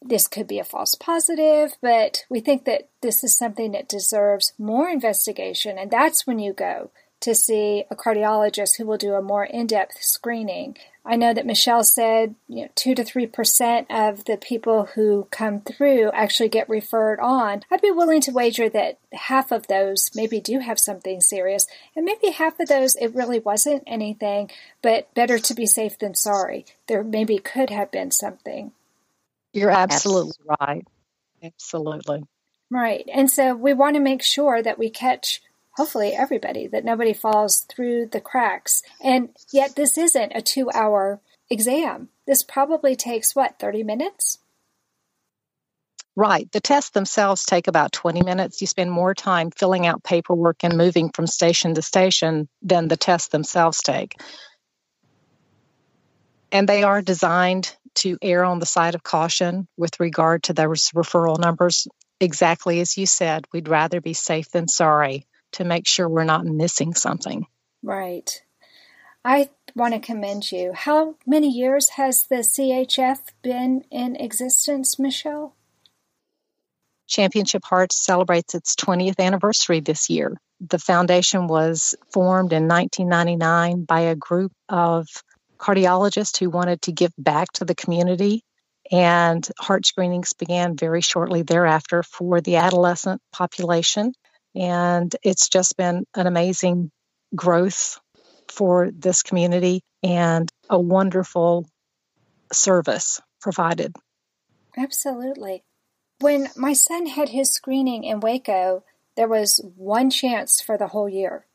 this 0.00 0.28
could 0.28 0.46
be 0.46 0.58
a 0.58 0.64
false 0.64 0.94
positive, 0.94 1.76
but 1.80 2.24
we 2.30 2.40
think 2.40 2.64
that 2.66 2.88
this 3.02 3.24
is 3.24 3.36
something 3.36 3.72
that 3.72 3.88
deserves 3.88 4.52
more 4.58 4.88
investigation, 4.88 5.76
and 5.76 5.90
that's 5.90 6.26
when 6.26 6.38
you 6.38 6.52
go 6.52 6.90
to 7.20 7.34
see 7.34 7.84
a 7.90 7.96
cardiologist 7.96 8.76
who 8.76 8.86
will 8.86 8.96
do 8.96 9.14
a 9.14 9.22
more 9.22 9.44
in-depth 9.44 10.02
screening. 10.02 10.76
I 11.04 11.16
know 11.16 11.32
that 11.32 11.46
Michelle 11.46 11.84
said 11.84 12.34
you 12.48 12.62
know, 12.62 12.68
2 12.74 12.94
to 12.94 13.02
3% 13.02 13.86
of 13.90 14.24
the 14.26 14.36
people 14.36 14.86
who 14.94 15.26
come 15.30 15.60
through 15.62 16.10
actually 16.12 16.50
get 16.50 16.68
referred 16.68 17.18
on. 17.18 17.62
I'd 17.70 17.80
be 17.80 17.90
willing 17.90 18.20
to 18.22 18.30
wager 18.30 18.68
that 18.68 18.98
half 19.12 19.50
of 19.50 19.66
those 19.66 20.10
maybe 20.14 20.40
do 20.40 20.58
have 20.58 20.78
something 20.78 21.20
serious, 21.20 21.66
and 21.96 22.04
maybe 22.04 22.30
half 22.30 22.60
of 22.60 22.68
those 22.68 22.94
it 22.96 23.14
really 23.14 23.38
wasn't 23.38 23.84
anything, 23.86 24.50
but 24.82 25.12
better 25.14 25.38
to 25.38 25.54
be 25.54 25.66
safe 25.66 25.98
than 25.98 26.14
sorry. 26.14 26.66
There 26.86 27.02
maybe 27.02 27.38
could 27.38 27.70
have 27.70 27.90
been 27.90 28.10
something. 28.10 28.72
You're 29.52 29.70
absolutely 29.70 30.34
right. 30.60 30.86
Absolutely. 31.42 32.24
Right. 32.70 33.08
And 33.12 33.30
so 33.30 33.54
we 33.54 33.72
want 33.72 33.96
to 33.96 34.00
make 34.00 34.22
sure 34.22 34.62
that 34.62 34.78
we 34.78 34.90
catch 34.90 35.40
hopefully 35.78 36.12
everybody, 36.12 36.66
that 36.66 36.84
nobody 36.84 37.12
falls 37.12 37.60
through 37.60 38.04
the 38.06 38.20
cracks. 38.20 38.82
And 39.00 39.28
yet, 39.52 39.76
this 39.76 39.96
isn't 39.96 40.32
a 40.34 40.42
two 40.42 40.68
hour 40.74 41.20
exam. 41.48 42.08
This 42.26 42.42
probably 42.42 42.96
takes 42.96 43.36
what, 43.36 43.60
30 43.60 43.84
minutes? 43.84 44.38
Right. 46.16 46.50
The 46.50 46.60
tests 46.60 46.90
themselves 46.90 47.44
take 47.44 47.68
about 47.68 47.92
20 47.92 48.22
minutes. 48.22 48.60
You 48.60 48.66
spend 48.66 48.90
more 48.90 49.14
time 49.14 49.52
filling 49.52 49.86
out 49.86 50.02
paperwork 50.02 50.64
and 50.64 50.76
moving 50.76 51.10
from 51.10 51.28
station 51.28 51.74
to 51.74 51.82
station 51.82 52.48
than 52.60 52.88
the 52.88 52.96
tests 52.96 53.28
themselves 53.28 53.80
take. 53.80 54.16
And 56.50 56.68
they 56.68 56.82
are 56.82 57.02
designed 57.02 57.72
to 57.96 58.18
err 58.20 58.42
on 58.44 58.58
the 58.58 58.66
side 58.66 58.96
of 58.96 59.04
caution 59.04 59.68
with 59.76 60.00
regard 60.00 60.42
to 60.44 60.54
those 60.54 60.90
referral 60.90 61.38
numbers. 61.38 61.86
Exactly 62.18 62.80
as 62.80 62.98
you 62.98 63.06
said, 63.06 63.46
we'd 63.52 63.68
rather 63.68 64.00
be 64.00 64.12
safe 64.12 64.50
than 64.50 64.66
sorry 64.66 65.24
to 65.52 65.64
make 65.64 65.86
sure 65.86 66.08
we're 66.08 66.24
not 66.24 66.44
missing 66.44 66.94
something. 66.94 67.46
Right. 67.82 68.42
I 69.24 69.50
want 69.74 69.94
to 69.94 70.00
commend 70.00 70.50
you. 70.50 70.72
How 70.72 71.16
many 71.26 71.48
years 71.50 71.90
has 71.90 72.24
the 72.24 72.36
CHF 72.36 73.18
been 73.42 73.84
in 73.90 74.16
existence, 74.16 74.98
Michelle? 74.98 75.54
Championship 77.06 77.64
Hearts 77.64 78.04
celebrates 78.04 78.54
its 78.54 78.74
20th 78.76 79.18
anniversary 79.18 79.80
this 79.80 80.10
year. 80.10 80.38
The 80.60 80.78
foundation 80.78 81.46
was 81.46 81.94
formed 82.12 82.52
in 82.52 82.68
1999 82.68 83.84
by 83.84 84.00
a 84.00 84.14
group 84.14 84.52
of 84.68 85.06
cardiologists 85.58 86.38
who 86.38 86.50
wanted 86.50 86.82
to 86.82 86.92
give 86.92 87.12
back 87.16 87.52
to 87.54 87.64
the 87.64 87.74
community, 87.74 88.44
and 88.90 89.46
heart 89.58 89.86
screenings 89.86 90.32
began 90.32 90.76
very 90.76 91.00
shortly 91.00 91.42
thereafter 91.42 92.02
for 92.02 92.40
the 92.40 92.56
adolescent 92.56 93.20
population. 93.32 94.12
And 94.54 95.14
it's 95.22 95.48
just 95.48 95.76
been 95.76 96.04
an 96.14 96.26
amazing 96.26 96.90
growth 97.34 97.98
for 98.48 98.90
this 98.90 99.22
community 99.22 99.82
and 100.02 100.50
a 100.70 100.78
wonderful 100.78 101.68
service 102.52 103.20
provided. 103.40 103.94
Absolutely. 104.76 105.64
When 106.20 106.48
my 106.56 106.72
son 106.72 107.06
had 107.06 107.28
his 107.28 107.52
screening 107.52 108.04
in 108.04 108.20
Waco, 108.20 108.84
there 109.16 109.28
was 109.28 109.60
one 109.76 110.10
chance 110.10 110.60
for 110.60 110.76
the 110.76 110.88
whole 110.88 111.08
year. 111.08 111.46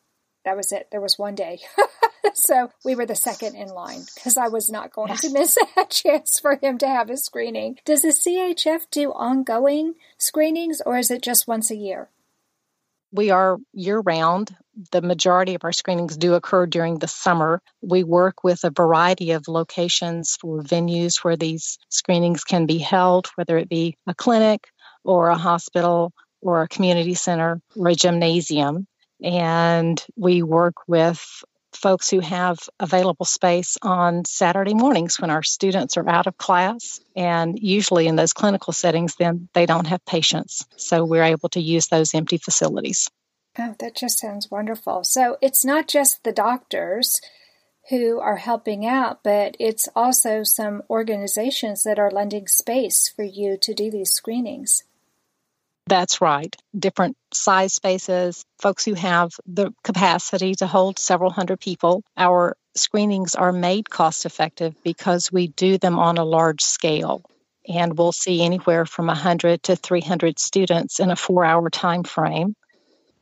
that 0.46 0.58
was 0.58 0.72
it. 0.72 0.90
There 0.92 1.02
was 1.02 1.18
one 1.18 1.36
day. 1.36 1.60
so 2.34 2.70
we 2.84 2.96
were 2.96 3.06
the 3.06 3.16
second 3.16 3.56
in 3.56 3.70
line 3.70 4.02
because 4.14 4.38
I 4.38 4.50
was 4.50 4.70
not 4.70 4.92
going 4.92 5.16
to 5.16 5.30
miss 5.30 5.58
a 5.78 5.86
chance 5.86 6.40
for 6.40 6.60
him 6.62 6.78
to 6.80 6.88
have 6.88 7.10
a 7.10 7.18
screening. 7.18 7.80
Does 7.86 8.02
the 8.02 8.10
CHF 8.10 8.90
do 8.92 9.12
ongoing 9.12 9.96
screenings 10.18 10.82
or 10.86 10.98
is 10.98 11.10
it 11.12 11.22
just 11.22 11.48
once 11.48 11.72
a 11.72 11.76
year? 11.76 12.10
We 13.14 13.30
are 13.30 13.60
year 13.74 14.00
round. 14.00 14.56
The 14.92 15.04
majority 15.04 15.54
of 15.54 15.64
our 15.64 15.72
screenings 15.72 16.18
do 16.18 16.34
occur 16.34 16.66
during 16.66 16.98
the 16.98 17.08
summer. 17.08 17.62
We 17.80 18.04
work 18.04 18.44
with 18.44 18.64
a 18.64 18.72
variety 18.72 19.32
of 19.32 19.48
locations 19.48 20.36
for 20.36 20.64
venues 20.64 21.24
where 21.24 21.38
these 21.38 21.78
screenings 21.90 22.44
can 22.44 22.66
be 22.66 22.80
held, 22.80 23.28
whether 23.36 23.56
it 23.60 23.70
be 23.70 23.98
a 24.08 24.16
clinic 24.16 24.68
or 25.04 25.30
a 25.30 25.38
hospital 25.38 26.12
or 26.42 26.64
a 26.64 26.68
community 26.68 27.14
center 27.14 27.62
or 27.76 27.90
a 27.90 27.96
gymnasium. 27.96 28.88
And 29.24 30.04
we 30.18 30.42
work 30.42 30.74
with 30.88 31.24
folks 31.76 32.10
who 32.10 32.20
have 32.20 32.58
available 32.80 33.26
space 33.26 33.78
on 33.82 34.26
Saturday 34.26 34.74
mornings 34.74 35.20
when 35.20 35.30
our 35.30 35.44
students 35.44 35.98
are 35.98 36.08
out 36.08 36.28
of 36.28 36.38
class. 36.38 37.00
And 37.16 37.58
usually 37.60 38.08
in 38.08 38.16
those 38.16 38.34
clinical 38.34 38.74
settings, 38.74 39.16
then 39.16 39.50
they 39.54 39.66
don't 39.66 39.88
have 39.88 40.06
patients. 40.06 40.66
So 40.78 41.06
we're 41.06 41.24
able 41.24 41.50
to 41.50 41.62
use 41.62 41.88
those 41.88 42.14
empty 42.14 42.38
facilities. 42.38 43.10
Oh, 43.58 43.76
that 43.80 43.96
just 43.96 44.20
sounds 44.20 44.50
wonderful. 44.50 45.04
So 45.04 45.38
it's 45.42 45.64
not 45.64 45.88
just 45.88 46.24
the 46.24 46.32
doctors 46.32 47.22
who 47.90 48.20
are 48.20 48.38
helping 48.38 48.86
out, 48.86 49.24
but 49.24 49.56
it's 49.60 49.90
also 49.96 50.44
some 50.44 50.82
organizations 50.90 51.84
that 51.84 52.00
are 52.00 52.10
lending 52.10 52.48
space 52.48 53.10
for 53.10 53.24
you 53.24 53.58
to 53.62 53.74
do 53.74 53.92
these 53.92 54.12
screenings. 54.12 54.84
That's 55.88 56.22
right. 56.22 56.56
Different 56.78 57.18
size 57.34 57.74
spaces, 57.74 58.46
folks 58.60 58.86
who 58.86 58.94
have 58.94 59.32
the 59.46 59.74
capacity 59.84 60.56
to 60.56 60.68
hold 60.68 60.98
several 60.98 61.30
hundred 61.30 61.60
people. 61.60 62.04
Our 62.16 62.56
screenings 62.76 63.36
are 63.36 63.52
made 63.52 63.90
cost 63.90 64.26
effective 64.26 64.76
because 64.84 65.32
we 65.32 65.48
do 65.48 65.78
them 65.78 66.00
on 66.00 66.18
a 66.18 66.26
large 66.26 66.62
scale. 66.62 67.24
And 67.68 67.98
we'll 67.98 68.12
see 68.12 68.44
anywhere 68.44 68.86
from 68.86 69.08
100 69.08 69.64
to 69.64 69.76
300 69.76 70.40
students 70.40 71.00
in 71.00 71.12
a 71.12 71.16
four 71.16 71.46
hour 71.46 71.70
time 71.70 72.04
frame. 72.04 72.56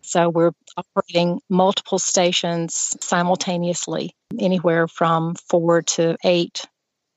So 0.01 0.29
we're 0.29 0.51
operating 0.75 1.41
multiple 1.47 1.99
stations 1.99 2.97
simultaneously, 3.01 4.15
anywhere 4.39 4.87
from 4.87 5.35
four 5.35 5.83
to 5.83 6.17
eight 6.23 6.65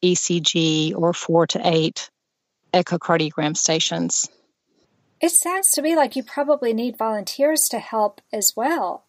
ECG 0.02 0.94
or 0.94 1.14
four 1.14 1.46
to 1.48 1.61
eight 1.66 2.11
echocardiogram 2.74 3.57
stations. 3.57 4.28
It 5.20 5.31
sounds 5.31 5.70
to 5.72 5.83
me 5.83 5.96
like 5.96 6.16
you 6.16 6.22
probably 6.22 6.72
need 6.72 6.98
volunteers 6.98 7.62
to 7.70 7.79
help 7.79 8.20
as 8.33 8.53
well. 8.57 9.05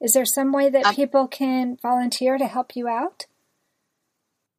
Is 0.00 0.14
there 0.14 0.24
some 0.24 0.52
way 0.52 0.70
that 0.70 0.86
um, 0.86 0.94
people 0.94 1.28
can 1.28 1.76
volunteer 1.82 2.38
to 2.38 2.46
help 2.46 2.74
you 2.74 2.88
out? 2.88 3.26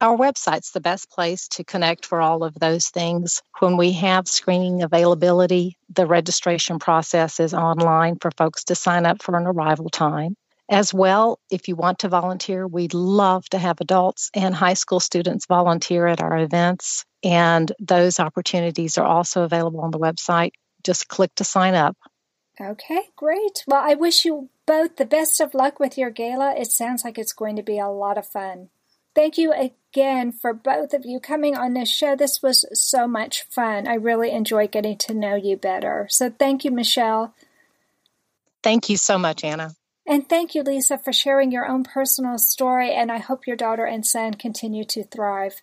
Our 0.00 0.16
website's 0.16 0.72
the 0.72 0.80
best 0.80 1.10
place 1.10 1.48
to 1.48 1.64
connect 1.64 2.06
for 2.06 2.20
all 2.20 2.44
of 2.44 2.54
those 2.54 2.88
things. 2.88 3.42
When 3.60 3.76
we 3.76 3.92
have 3.92 4.26
screening 4.26 4.82
availability, 4.82 5.78
the 5.94 6.06
registration 6.06 6.78
process 6.78 7.38
is 7.38 7.54
online 7.54 8.16
for 8.20 8.30
folks 8.32 8.64
to 8.64 8.74
sign 8.74 9.06
up 9.06 9.22
for 9.22 9.36
an 9.36 9.46
arrival 9.46 9.88
time. 9.88 10.36
As 10.68 10.94
well, 10.94 11.38
if 11.50 11.68
you 11.68 11.76
want 11.76 12.00
to 12.00 12.08
volunteer, 12.08 12.66
we'd 12.66 12.94
love 12.94 13.48
to 13.50 13.58
have 13.58 13.80
adults 13.80 14.30
and 14.34 14.54
high 14.54 14.74
school 14.74 15.00
students 15.00 15.46
volunteer 15.46 16.06
at 16.06 16.22
our 16.22 16.38
events. 16.38 17.04
And 17.22 17.70
those 17.78 18.18
opportunities 18.18 18.98
are 18.98 19.06
also 19.06 19.42
available 19.42 19.80
on 19.80 19.90
the 19.90 19.98
website 19.98 20.52
just 20.84 21.08
click 21.08 21.34
to 21.36 21.44
sign 21.44 21.74
up. 21.74 21.96
Okay, 22.60 23.02
great. 23.16 23.64
Well, 23.66 23.82
I 23.82 23.94
wish 23.94 24.24
you 24.24 24.50
both 24.66 24.96
the 24.96 25.04
best 25.04 25.40
of 25.40 25.54
luck 25.54 25.80
with 25.80 25.96
your 25.96 26.10
gala. 26.10 26.54
It 26.56 26.70
sounds 26.70 27.04
like 27.04 27.18
it's 27.18 27.32
going 27.32 27.56
to 27.56 27.62
be 27.62 27.78
a 27.78 27.88
lot 27.88 28.18
of 28.18 28.26
fun. 28.26 28.68
Thank 29.14 29.36
you 29.36 29.52
again 29.52 30.32
for 30.32 30.54
both 30.54 30.94
of 30.94 31.04
you 31.04 31.20
coming 31.20 31.56
on 31.56 31.74
this 31.74 31.90
show. 31.90 32.16
This 32.16 32.42
was 32.42 32.64
so 32.72 33.06
much 33.06 33.44
fun. 33.50 33.86
I 33.86 33.94
really 33.94 34.30
enjoyed 34.30 34.72
getting 34.72 34.96
to 34.98 35.14
know 35.14 35.34
you 35.34 35.56
better. 35.56 36.06
So 36.08 36.30
thank 36.30 36.64
you, 36.64 36.70
Michelle. 36.70 37.34
Thank 38.62 38.88
you 38.88 38.96
so 38.96 39.18
much, 39.18 39.44
Anna. 39.44 39.72
And 40.06 40.28
thank 40.28 40.54
you, 40.54 40.62
Lisa, 40.62 40.98
for 40.98 41.12
sharing 41.12 41.52
your 41.52 41.66
own 41.66 41.84
personal 41.84 42.38
story. 42.38 42.92
And 42.92 43.10
I 43.10 43.18
hope 43.18 43.46
your 43.46 43.56
daughter 43.56 43.84
and 43.84 44.06
son 44.06 44.34
continue 44.34 44.84
to 44.84 45.04
thrive. 45.04 45.62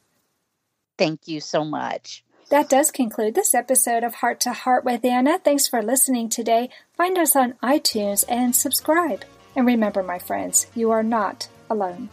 Thank 0.97 1.27
you 1.27 1.39
so 1.39 1.63
much. 1.63 2.23
That 2.49 2.67
does 2.67 2.89
conclude 2.89 3.35
this 3.35 3.53
episode 3.53 4.03
of 4.03 4.15
Heart 4.15 4.39
to 4.41 4.53
Heart 4.53 4.83
with 4.83 5.05
Anna. 5.05 5.38
Thanks 5.38 5.67
for 5.67 5.83
listening 5.83 6.29
today. 6.29 6.71
Find 6.97 7.15
us 7.15 7.35
on 7.35 7.53
iTunes 7.62 8.25
and 8.27 8.55
subscribe. 8.55 9.23
And 9.55 9.67
remember, 9.67 10.01
my 10.01 10.17
friends, 10.17 10.65
you 10.73 10.89
are 10.89 11.03
not 11.03 11.47
alone. 11.69 12.09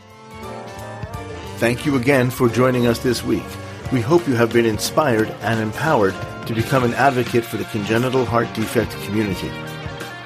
Thank 1.57 1.87
you 1.87 1.97
again 1.97 2.29
for 2.29 2.51
joining 2.51 2.87
us 2.87 2.99
this 2.99 3.25
week. 3.25 3.47
We 3.91 4.03
hope 4.03 4.29
you 4.29 4.35
have 4.35 4.53
been 4.53 4.67
inspired 4.67 5.31
and 5.41 5.59
empowered 5.59 6.15
to 6.47 6.55
become 6.55 6.85
an 6.85 6.93
advocate 6.93 7.45
for 7.45 7.57
the 7.57 7.65
congenital 7.65 8.27
heart 8.27 8.53
defect 8.53 8.93
community. 9.05 9.49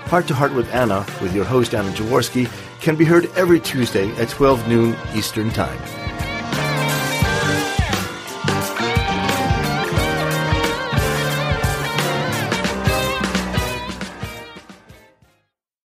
Heart 0.06 0.26
to 0.26 0.34
Heart 0.34 0.54
with 0.54 0.74
Anna, 0.74 1.06
with 1.22 1.36
your 1.36 1.44
host 1.44 1.72
Anna 1.72 1.90
Jaworski, 1.90 2.50
can 2.80 2.96
be 2.96 3.04
heard 3.04 3.30
every 3.36 3.60
Tuesday 3.60 4.10
at 4.16 4.28
12 4.30 4.66
noon 4.66 4.96
Eastern 5.14 5.50
Time. 5.50 5.99